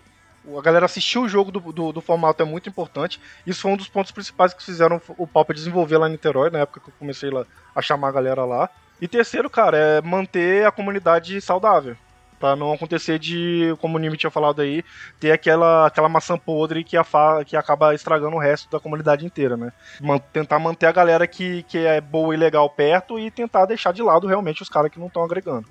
[0.58, 3.20] A galera assistir o jogo do, do, do, formato é muito importante.
[3.48, 6.60] Isso foi um dos pontos principais que fizeram o Pauper desenvolver lá em Niterói, na
[6.60, 7.30] época que eu comecei
[7.74, 8.70] a chamar a galera lá.
[9.00, 11.96] E terceiro, cara, é manter a comunidade saudável.
[12.44, 14.84] Pra não acontecer de, como o Nimi tinha falado aí,
[15.18, 17.06] ter aquela, aquela maçã podre que, a
[17.46, 19.72] que acaba estragando o resto da comunidade inteira, né?
[20.02, 23.94] Man tentar manter a galera que, que é boa e legal perto e tentar deixar
[23.94, 25.70] de lado realmente os caras que não estão agregando.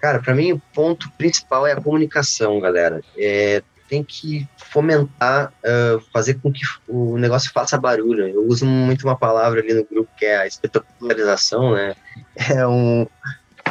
[0.00, 3.02] Cara, para mim o ponto principal é a comunicação, galera.
[3.18, 8.26] É, tem que fomentar, uh, fazer com que o negócio faça barulho.
[8.26, 11.94] Eu uso muito uma palavra ali no grupo que é a espetacularização, né?
[12.36, 13.06] É um,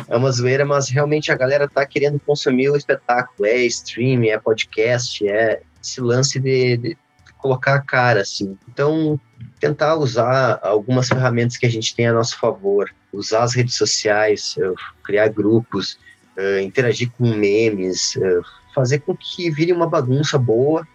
[0.08, 3.48] é uma zoeira, mas realmente a galera tá querendo consumir o espetáculo.
[3.48, 6.98] É stream, é podcast, é esse lance de, de
[7.38, 8.58] colocar a cara, assim.
[8.68, 9.20] Então,
[9.60, 14.56] tentar usar algumas ferramentas que a gente tem a nosso favor, usar as redes sociais,
[14.58, 14.74] eh,
[15.04, 15.98] criar grupos,
[16.38, 18.42] uh, interagir com memes, uh,
[18.74, 20.88] fazer com que vire uma bagunça boa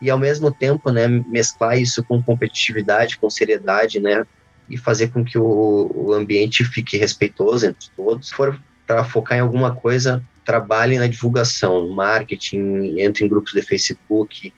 [0.00, 4.26] e ao mesmo tempo, né, mesclar isso com competitividade, com seriedade, né,
[4.68, 8.28] e fazer com que o, o ambiente fique respeitoso entre todos.
[8.28, 13.52] Se for para focar em alguma coisa, trabalhe na divulgação, no marketing, entre em grupos
[13.52, 14.52] de Facebook,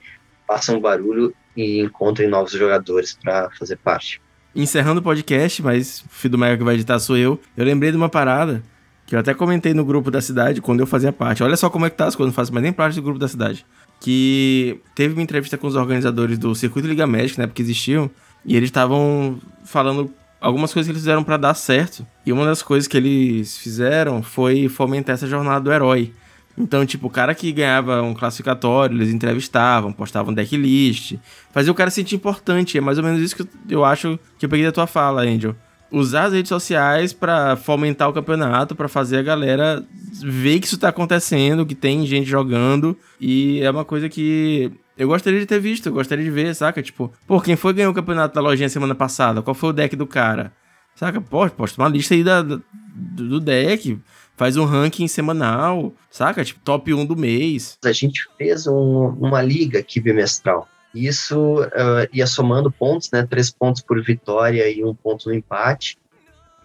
[0.47, 4.21] façam barulho e encontrem novos jogadores para fazer parte.
[4.55, 7.91] Encerrando o podcast, mas o filho do Mega que vai editar sou eu, eu lembrei
[7.91, 8.63] de uma parada
[9.05, 11.41] que eu até comentei no grupo da cidade quando eu fazia parte.
[11.41, 13.17] Olha só como é que tá as coisas, não faço mais nem parte do grupo
[13.17, 13.65] da cidade.
[14.01, 18.11] Que teve uma entrevista com os organizadores do Circuito Liga Médica, né, porque existiam,
[18.47, 22.07] e eles estavam falando algumas coisas que eles fizeram para dar certo.
[22.25, 26.13] E uma das coisas que eles fizeram foi fomentar essa jornada do herói.
[26.57, 31.15] Então, tipo, o cara que ganhava um classificatório, eles entrevistavam, postavam decklist,
[31.51, 32.77] fazia o cara sentir importante.
[32.77, 35.53] É mais ou menos isso que eu acho que eu peguei da tua fala, Angel.
[35.91, 39.85] Usar as redes sociais para fomentar o campeonato, para fazer a galera
[40.23, 42.97] ver que isso tá acontecendo, que tem gente jogando.
[43.19, 46.81] E é uma coisa que eu gostaria de ter visto, eu gostaria de ver, saca?
[46.81, 49.41] Tipo, pô, quem foi ganhou o campeonato da lojinha semana passada?
[49.41, 50.51] Qual foi o deck do cara?
[50.95, 51.21] Saca?
[51.21, 52.63] Pô, posta uma lista aí da, do,
[52.95, 53.99] do deck,
[54.35, 56.43] faz um ranking semanal, saca?
[56.43, 57.77] Tipo, top 1 do mês.
[57.85, 60.67] A gente fez um, uma liga aqui bimestral.
[60.95, 63.25] Isso uh, ia somando pontos, né?
[63.29, 65.97] Três pontos por vitória e um ponto no empate.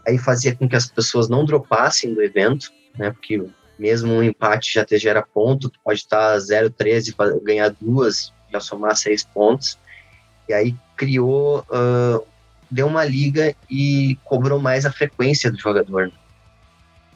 [0.07, 3.11] Aí fazia com que as pessoas não dropassem do evento, né?
[3.11, 3.45] Porque
[3.83, 8.95] mesmo um empate já te gera ponto, tu pode estar 0-13 ganhar duas, já somar
[8.97, 9.77] seis pontos.
[10.49, 12.25] E aí criou, uh,
[12.71, 16.13] deu uma liga e cobrou mais a frequência do jogador.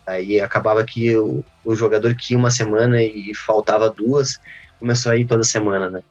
[0.05, 4.41] Aí acabava que o, o jogador que ia uma semana e faltava duas,
[4.81, 6.03] começou a ir toda semana, né?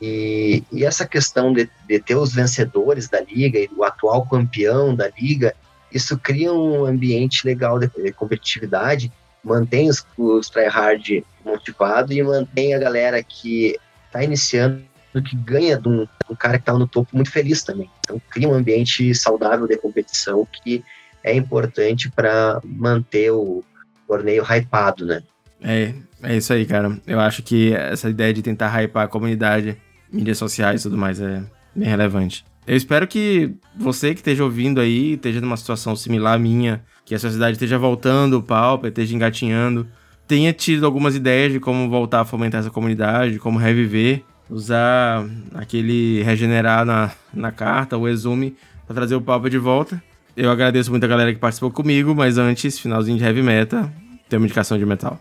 [0.00, 4.94] E, e essa questão de, de, ter os vencedores da liga e o atual campeão
[4.94, 5.54] da liga,
[5.92, 9.12] isso cria um ambiente legal de, de competitividade
[9.44, 14.82] mantém os, os tryhard motivados e mantém a galera que está iniciando
[15.20, 17.90] que ganha de um, um cara que está no topo muito feliz também.
[18.00, 20.82] Então cria um ambiente saudável de competição que
[21.22, 23.62] é importante para manter o
[24.06, 25.22] torneio hypado, né?
[25.60, 26.98] É, é isso aí, cara.
[27.06, 29.76] Eu acho que essa ideia de tentar hypar a comunidade,
[30.10, 31.42] mídias sociais e tudo mais é
[31.74, 32.44] bem relevante.
[32.66, 37.14] Eu espero que você que esteja ouvindo aí, esteja numa situação similar à minha, que
[37.14, 39.86] a sociedade esteja voltando o palco, esteja engatinhando,
[40.28, 46.22] tenha tido algumas ideias de como voltar a fomentar essa comunidade, como reviver, usar aquele
[46.22, 48.54] regenerar na, na carta, o exume,
[48.86, 50.02] para trazer o palco de volta.
[50.36, 53.90] Eu agradeço muito a galera que participou comigo, mas antes, finalzinho de heavy metal,
[54.28, 55.20] tem uma indicação de metal.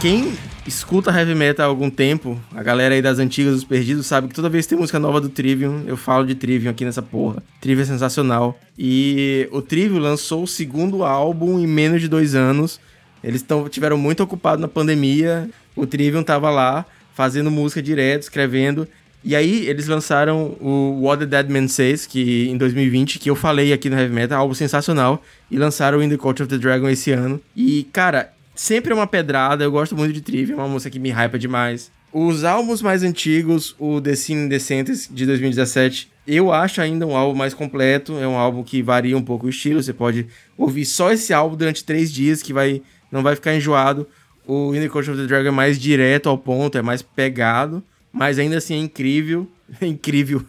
[0.00, 0.32] Quem
[0.64, 4.34] escuta heavy metal há algum tempo, a galera aí das antigas dos perdidos sabe que
[4.34, 7.42] toda vez que tem música nova do Trivium, eu falo de Trivium aqui nessa porra.
[7.60, 8.58] Trivium é sensacional.
[8.78, 12.80] E o Trivium lançou o segundo álbum em menos de dois anos,
[13.24, 15.50] Eles tão, tiveram muito ocupado na pandemia.
[15.74, 18.86] O Trivium tava lá, fazendo música direto, escrevendo.
[19.24, 23.34] E aí, eles lançaram o What the Dead Man Says, que em 2020, que eu
[23.34, 25.20] falei aqui no Heavy Metal, algo sensacional.
[25.50, 27.40] E lançaram In the Court of the Dragon esse ano.
[27.56, 29.64] E, cara, sempre é uma pedrada.
[29.64, 31.90] Eu gosto muito de Trivium, é uma música que me hypa demais.
[32.12, 34.14] Os álbuns mais antigos, o The
[34.48, 38.18] The Sentence de 2017, eu acho ainda um álbum mais completo.
[38.18, 39.82] É um álbum que varia um pouco o estilo.
[39.82, 42.82] Você pode ouvir só esse álbum durante três dias, que vai
[43.12, 44.06] não vai ficar enjoado.
[44.46, 47.82] O In the Court of the Dragon é mais direto ao ponto, é mais pegado,
[48.10, 49.46] mas ainda assim é incrível.
[49.80, 50.42] É incrível.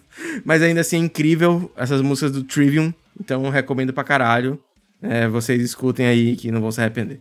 [0.45, 2.93] Mas ainda assim é incrível essas músicas do Trivium.
[3.19, 4.59] Então recomendo pra caralho.
[5.01, 7.19] É, vocês escutem aí que não vão se arrepender.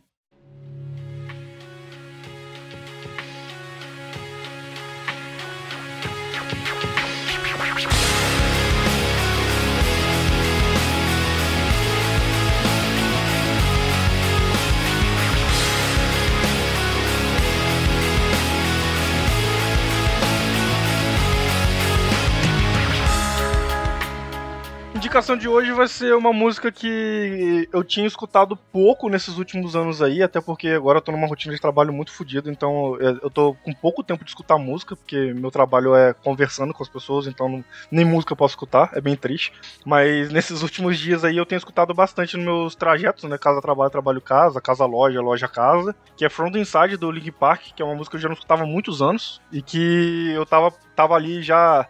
[25.18, 30.00] Indicação de hoje vai ser uma música que eu tinha escutado pouco nesses últimos anos
[30.00, 33.54] aí, até porque agora eu tô numa rotina de trabalho muito fodida, então eu tô
[33.64, 37.64] com pouco tempo de escutar música, porque meu trabalho é conversando com as pessoas, então
[37.90, 39.52] nem música eu posso escutar, é bem triste.
[39.84, 43.36] Mas nesses últimos dias aí eu tenho escutado bastante nos meus trajetos, né?
[43.36, 47.72] Casa trabalho, trabalho casa, casa loja, loja casa, que é Front Inside do Link Park,
[47.74, 50.46] que é uma música que eu já não escutava há muitos anos e que eu
[50.46, 51.88] tava, tava ali já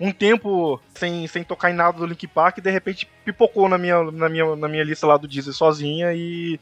[0.00, 3.76] um tempo sem, sem tocar em nada do Link Park e de repente pipocou na
[3.76, 6.58] minha, na, minha, na minha lista lá do Deezer sozinha e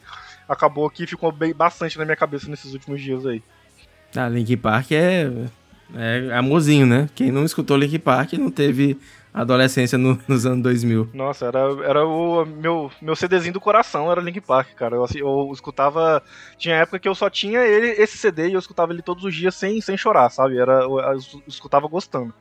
[0.49, 3.41] acabou que ficou bem, bastante na minha cabeça nesses últimos dias aí.
[4.17, 5.31] Ah, Link Park é,
[5.95, 7.09] é amorzinho, né?
[7.15, 8.99] Quem não escutou Link Park não teve
[9.33, 11.11] adolescência no, nos anos 2000.
[11.15, 14.97] Nossa, era, era o meu, meu CDzinho do coração, era Link Park, cara.
[14.97, 16.21] Eu, assim, eu escutava.
[16.57, 19.35] Tinha época que eu só tinha ele, esse CD e eu escutava ele todos os
[19.35, 20.59] dias sem, sem chorar, sabe?
[20.59, 22.35] Era, eu, eu escutava gostando.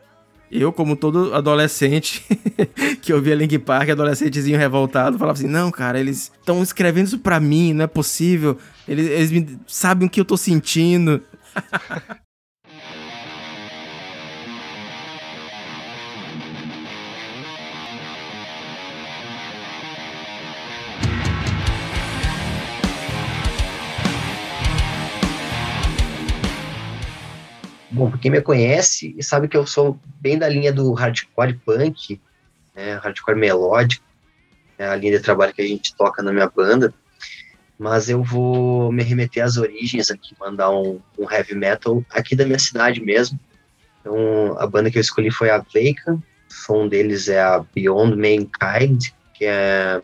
[0.52, 2.26] Eu, como todo adolescente
[3.02, 7.40] que ouvia Link Park, adolescentezinho revoltado, falava assim: não, cara, eles estão escrevendo isso pra
[7.40, 8.58] mim, não é possível.
[8.88, 11.22] Eles, eles sabem o que eu tô sentindo.
[27.98, 32.22] Bom, quem me conhece sabe que eu sou bem da linha do hardcore punk,
[32.76, 34.06] né, hardcore melódico,
[34.78, 36.94] é a linha de trabalho que a gente toca na minha banda.
[37.76, 42.46] Mas eu vou me remeter às origens aqui, mandar um, um heavy metal aqui da
[42.46, 43.40] minha cidade mesmo.
[44.00, 48.16] Então, a banda que eu escolhi foi a Vacant, o som deles é a Beyond
[48.16, 50.04] Mankind, que é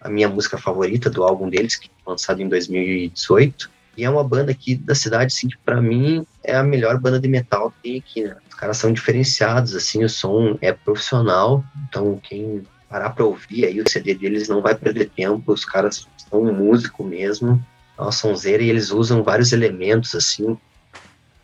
[0.00, 3.70] a minha música favorita do álbum deles, que foi lançado em 2018.
[3.98, 7.18] E é uma banda aqui da cidade, assim, que pra mim é a melhor banda
[7.18, 8.36] de metal que tem aqui, né?
[8.48, 13.80] Os caras são diferenciados, assim, o som é profissional, então quem parar pra ouvir aí
[13.80, 17.60] o CD deles não vai perder tempo, os caras são um músico mesmo,
[17.98, 20.56] é uma sonzeira e eles usam vários elementos, assim,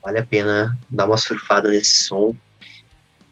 [0.01, 2.37] vale a pena dar uma surfada nesse som.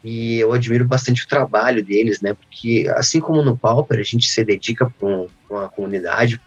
[0.03, 2.33] E eu admiro bastante o trabalho deles, né?
[2.33, 6.41] Porque assim como no Pauper, a gente se dedica para uma comunidade,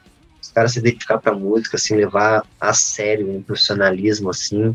[0.56, 4.74] caras se dedicar pra música, assim, levar a sério um profissionalismo, assim,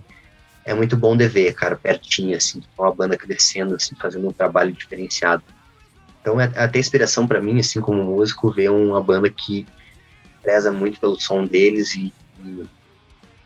[0.63, 4.31] é muito bom de ver, cara, pertinho, assim, com a banda crescendo, assim, fazendo um
[4.31, 5.41] trabalho diferenciado.
[6.21, 9.65] Então é até inspiração para mim, assim, como músico, ver uma banda que
[10.43, 12.13] preza muito pelo som deles e,
[12.45, 12.63] e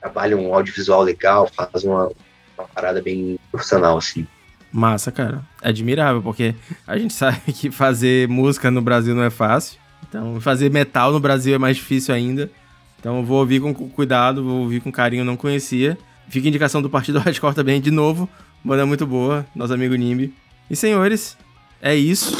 [0.01, 2.11] trabalha um audiovisual legal, faz uma,
[2.57, 4.27] uma parada bem profissional, assim.
[4.73, 5.41] Massa, cara.
[5.61, 6.53] Admirável, porque
[6.85, 9.84] a gente sabe que fazer música no Brasil não é fácil.
[10.07, 12.49] Então, fazer metal no Brasil é mais difícil ainda.
[12.99, 15.97] Então, vou ouvir com cuidado, vou ouvir com carinho, não conhecia.
[16.27, 18.29] Fica indicação do Partido Hardcore também, de novo.
[18.63, 20.33] Banda muito boa, nosso amigo Nimbi.
[20.69, 21.37] E, senhores,
[21.81, 22.35] é isso.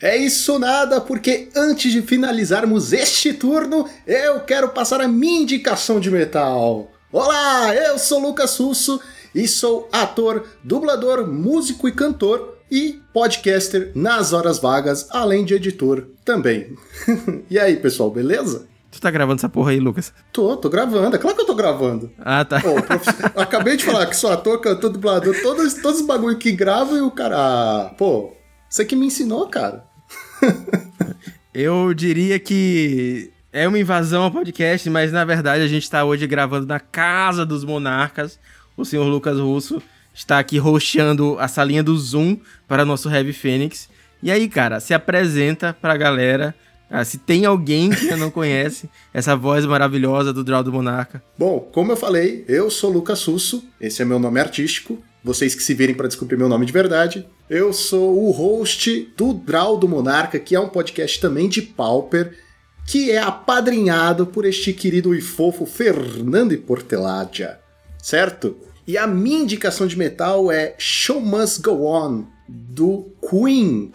[0.00, 5.98] É isso nada, porque antes de finalizarmos este turno, eu quero passar a minha indicação
[5.98, 6.92] de metal.
[7.10, 9.00] Olá, eu sou Lucas Russo
[9.34, 16.06] e sou ator, dublador, músico e cantor e podcaster nas horas vagas, além de editor
[16.24, 16.76] também.
[17.50, 18.66] e aí, pessoal, beleza?
[18.90, 20.12] Tu tá gravando essa porra aí, Lucas?
[20.32, 21.16] Tô, tô gravando.
[21.16, 22.10] É claro que eu tô gravando.
[22.18, 22.60] Ah, tá.
[22.60, 23.06] Pô, prof...
[23.36, 27.00] Acabei de falar que sou ator, cantor, dublador, todos, todos os bagulho que gravo e
[27.00, 27.36] o cara.
[27.36, 28.32] Ah, pô,
[28.68, 29.84] você que me ensinou, cara.
[31.52, 36.26] eu diria que é uma invasão ao podcast, mas na verdade a gente tá hoje
[36.26, 38.38] gravando na casa dos monarcas,
[38.76, 39.82] o senhor Lucas Russo
[40.16, 43.88] está aqui roxando a salinha do Zoom para nosso Heavy Fênix.
[44.22, 46.54] E aí, cara, se apresenta pra galera,
[46.88, 51.20] Ah, se tem alguém que não conhece essa voz maravilhosa do Draw do Monarca.
[51.36, 55.02] Bom, como eu falei, eu sou Lucas Susso, esse é meu nome artístico.
[55.22, 57.26] Vocês que se virem para descobrir meu nome de verdade.
[57.50, 62.32] Eu sou o host do Draw do Monarca, que é um podcast também de Pauper,
[62.86, 67.58] que é apadrinhado por este querido e fofo Fernando Porteladia,
[68.00, 68.56] certo?
[68.86, 73.90] E a minha indicação de metal é Show Must Go On, do Queen.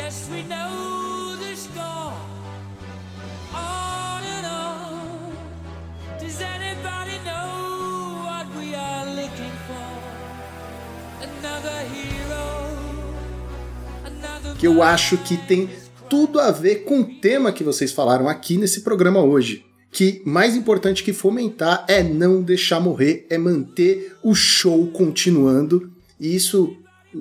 [0.00, 2.14] Guess we know the score.
[3.52, 5.32] On and on,
[6.18, 9.90] does anybody know what we are looking for?
[11.28, 12.46] Another hero,
[14.06, 15.68] another que eu acho que tem
[16.08, 19.64] tudo a ver com o tema que vocês falaram aqui nesse programa hoje.
[19.92, 25.90] Que mais importante que fomentar é não deixar morrer, é manter o show continuando.
[26.18, 26.76] E isso,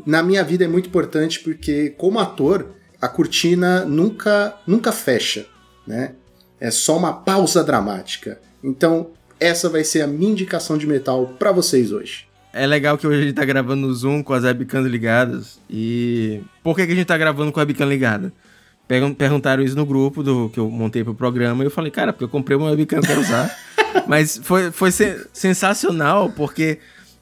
[0.06, 2.68] na minha vida, é muito importante porque, como ator,
[3.02, 5.46] a cortina nunca, nunca fecha,
[5.88, 6.14] né?
[6.60, 8.40] É só uma pausa dramática.
[8.64, 12.28] Então, essa vai ser a minha indicação de metal para vocês hoje.
[12.52, 15.60] É legal que hoje a gente tá gravando no Zoom com as webcams ligadas.
[15.70, 18.34] E por que, que a gente tá gravando com a webcam ligada?
[18.88, 22.24] Perguntaram isso no grupo do que eu montei pro programa e eu falei, cara, porque
[22.24, 23.56] eu comprei uma webcam pra usar.
[24.08, 26.80] Mas foi, foi sensacional, porque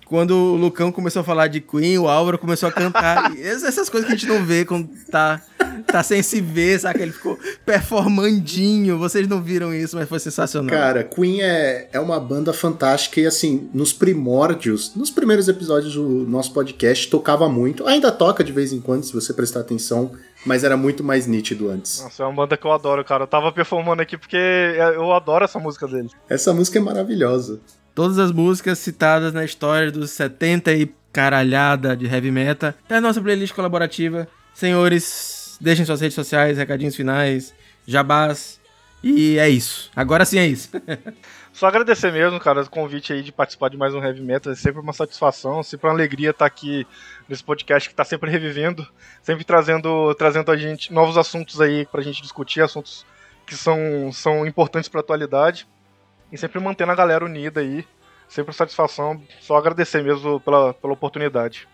[0.07, 3.31] quando o Lucão começou a falar de Queen, o Álvaro começou a cantar.
[3.37, 5.41] essas coisas que a gente não vê quando tá,
[5.85, 7.01] tá sem se ver, sabe?
[7.01, 8.97] Ele ficou performandinho.
[8.97, 10.69] Vocês não viram isso, mas foi sensacional.
[10.69, 16.07] Cara, Queen é, é uma banda fantástica e, assim, nos primórdios, nos primeiros episódios do
[16.07, 17.85] nosso podcast, tocava muito.
[17.85, 20.11] Ainda toca de vez em quando, se você prestar atenção,
[20.45, 22.01] mas era muito mais nítido antes.
[22.01, 23.23] Nossa, é uma banda que eu adoro, cara.
[23.23, 26.09] Eu tava performando aqui porque eu adoro essa música dele.
[26.29, 27.59] Essa música é maravilhosa.
[27.97, 32.71] Todas as músicas citadas na história dos 70 e caralhada de heavy metal.
[32.87, 34.27] É a nossa playlist colaborativa.
[34.53, 37.55] Senhores, deixem suas redes sociais, recadinhos finais,
[37.87, 38.61] jabás.
[39.03, 39.89] E é isso.
[39.95, 40.69] Agora sim é isso.
[41.51, 44.53] Só agradecer mesmo, cara, o convite aí de participar de mais um Heavy Metal.
[44.53, 46.85] É sempre uma satisfação, sempre uma alegria estar aqui
[47.27, 48.87] nesse podcast que está sempre revivendo,
[49.23, 53.03] sempre trazendo, trazendo a gente novos assuntos aí pra gente discutir, assuntos
[53.43, 55.67] que são, são importantes pra atualidade
[56.31, 57.85] e sempre mantendo a galera unida aí.
[58.27, 61.67] Sempre satisfação, só agradecer mesmo pela, pela oportunidade.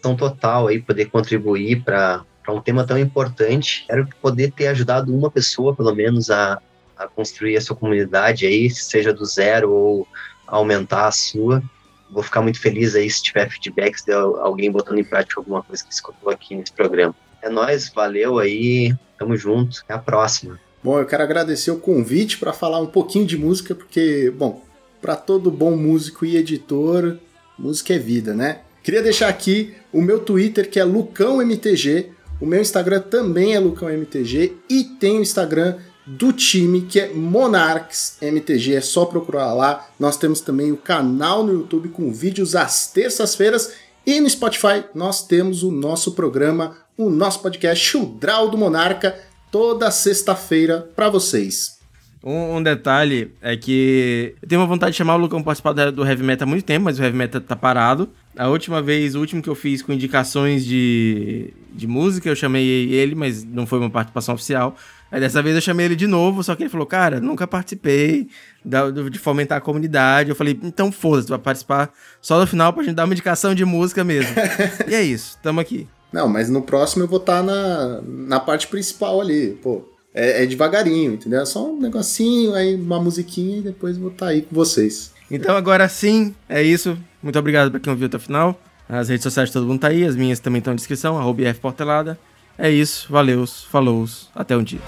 [0.00, 3.84] Tão total aí, poder contribuir para um tema tão importante.
[3.86, 6.62] Quero poder ter ajudado uma pessoa, pelo menos, a,
[6.96, 10.08] a construir a sua comunidade aí, seja do zero ou
[10.46, 11.62] aumentar a sua.
[12.10, 15.84] Vou ficar muito feliz aí se tiver feedbacks de alguém botando em prática alguma coisa
[15.84, 17.14] que escutou aqui nesse programa.
[17.42, 20.58] É nóis, valeu aí, tamo junto, até a próxima.
[20.82, 24.62] Bom, eu quero agradecer o convite para falar um pouquinho de música, porque, bom,
[25.00, 27.18] para todo bom músico e editor,
[27.58, 28.60] música é vida, né?
[28.82, 32.10] Queria deixar aqui o meu Twitter, que é LucãoMTG,
[32.40, 35.76] o meu Instagram também é LucãoMTG, e tem o Instagram
[36.06, 39.88] do time, que é Monarchs MTG, é só procurar lá.
[39.98, 43.72] Nós temos também o canal no YouTube com vídeos às terças-feiras,
[44.06, 49.18] e no Spotify nós temos o nosso programa, o nosso podcast, Draw do Monarca,
[49.50, 51.78] toda sexta-feira para vocês.
[52.22, 56.04] Um, um, detalhe é que eu tenho uma vontade de chamar o Lucão participar do
[56.04, 58.10] Heavy Metal há muito tempo, mas o Heavy Metal tá parado.
[58.36, 62.92] A última vez, o último que eu fiz com indicações de, de música, eu chamei
[62.92, 64.76] ele, mas não foi uma participação oficial.
[65.10, 68.28] Aí dessa vez eu chamei ele de novo, só que ele falou, cara, nunca participei
[68.64, 70.28] da, de fomentar a comunidade.
[70.28, 71.90] Eu falei, então foda-se, vai participar
[72.20, 74.34] só no final pra gente dar uma indicação de música mesmo.
[74.86, 75.86] e é isso, tamo aqui.
[76.12, 79.82] Não, mas no próximo eu vou estar tá na, na parte principal ali, pô.
[80.14, 81.40] É, é, devagarinho, entendeu?
[81.40, 85.12] É só um negocinho, aí uma musiquinha e depois vou estar tá aí com vocês.
[85.30, 86.98] Então agora sim, é isso.
[87.22, 88.58] Muito obrigado pra quem ouviu até o final.
[88.88, 91.42] As redes sociais de todo mundo tá aí, as minhas também estão na descrição, arroba
[91.60, 92.18] Portelada.
[92.56, 94.80] É isso, valeu, falou, até um dia.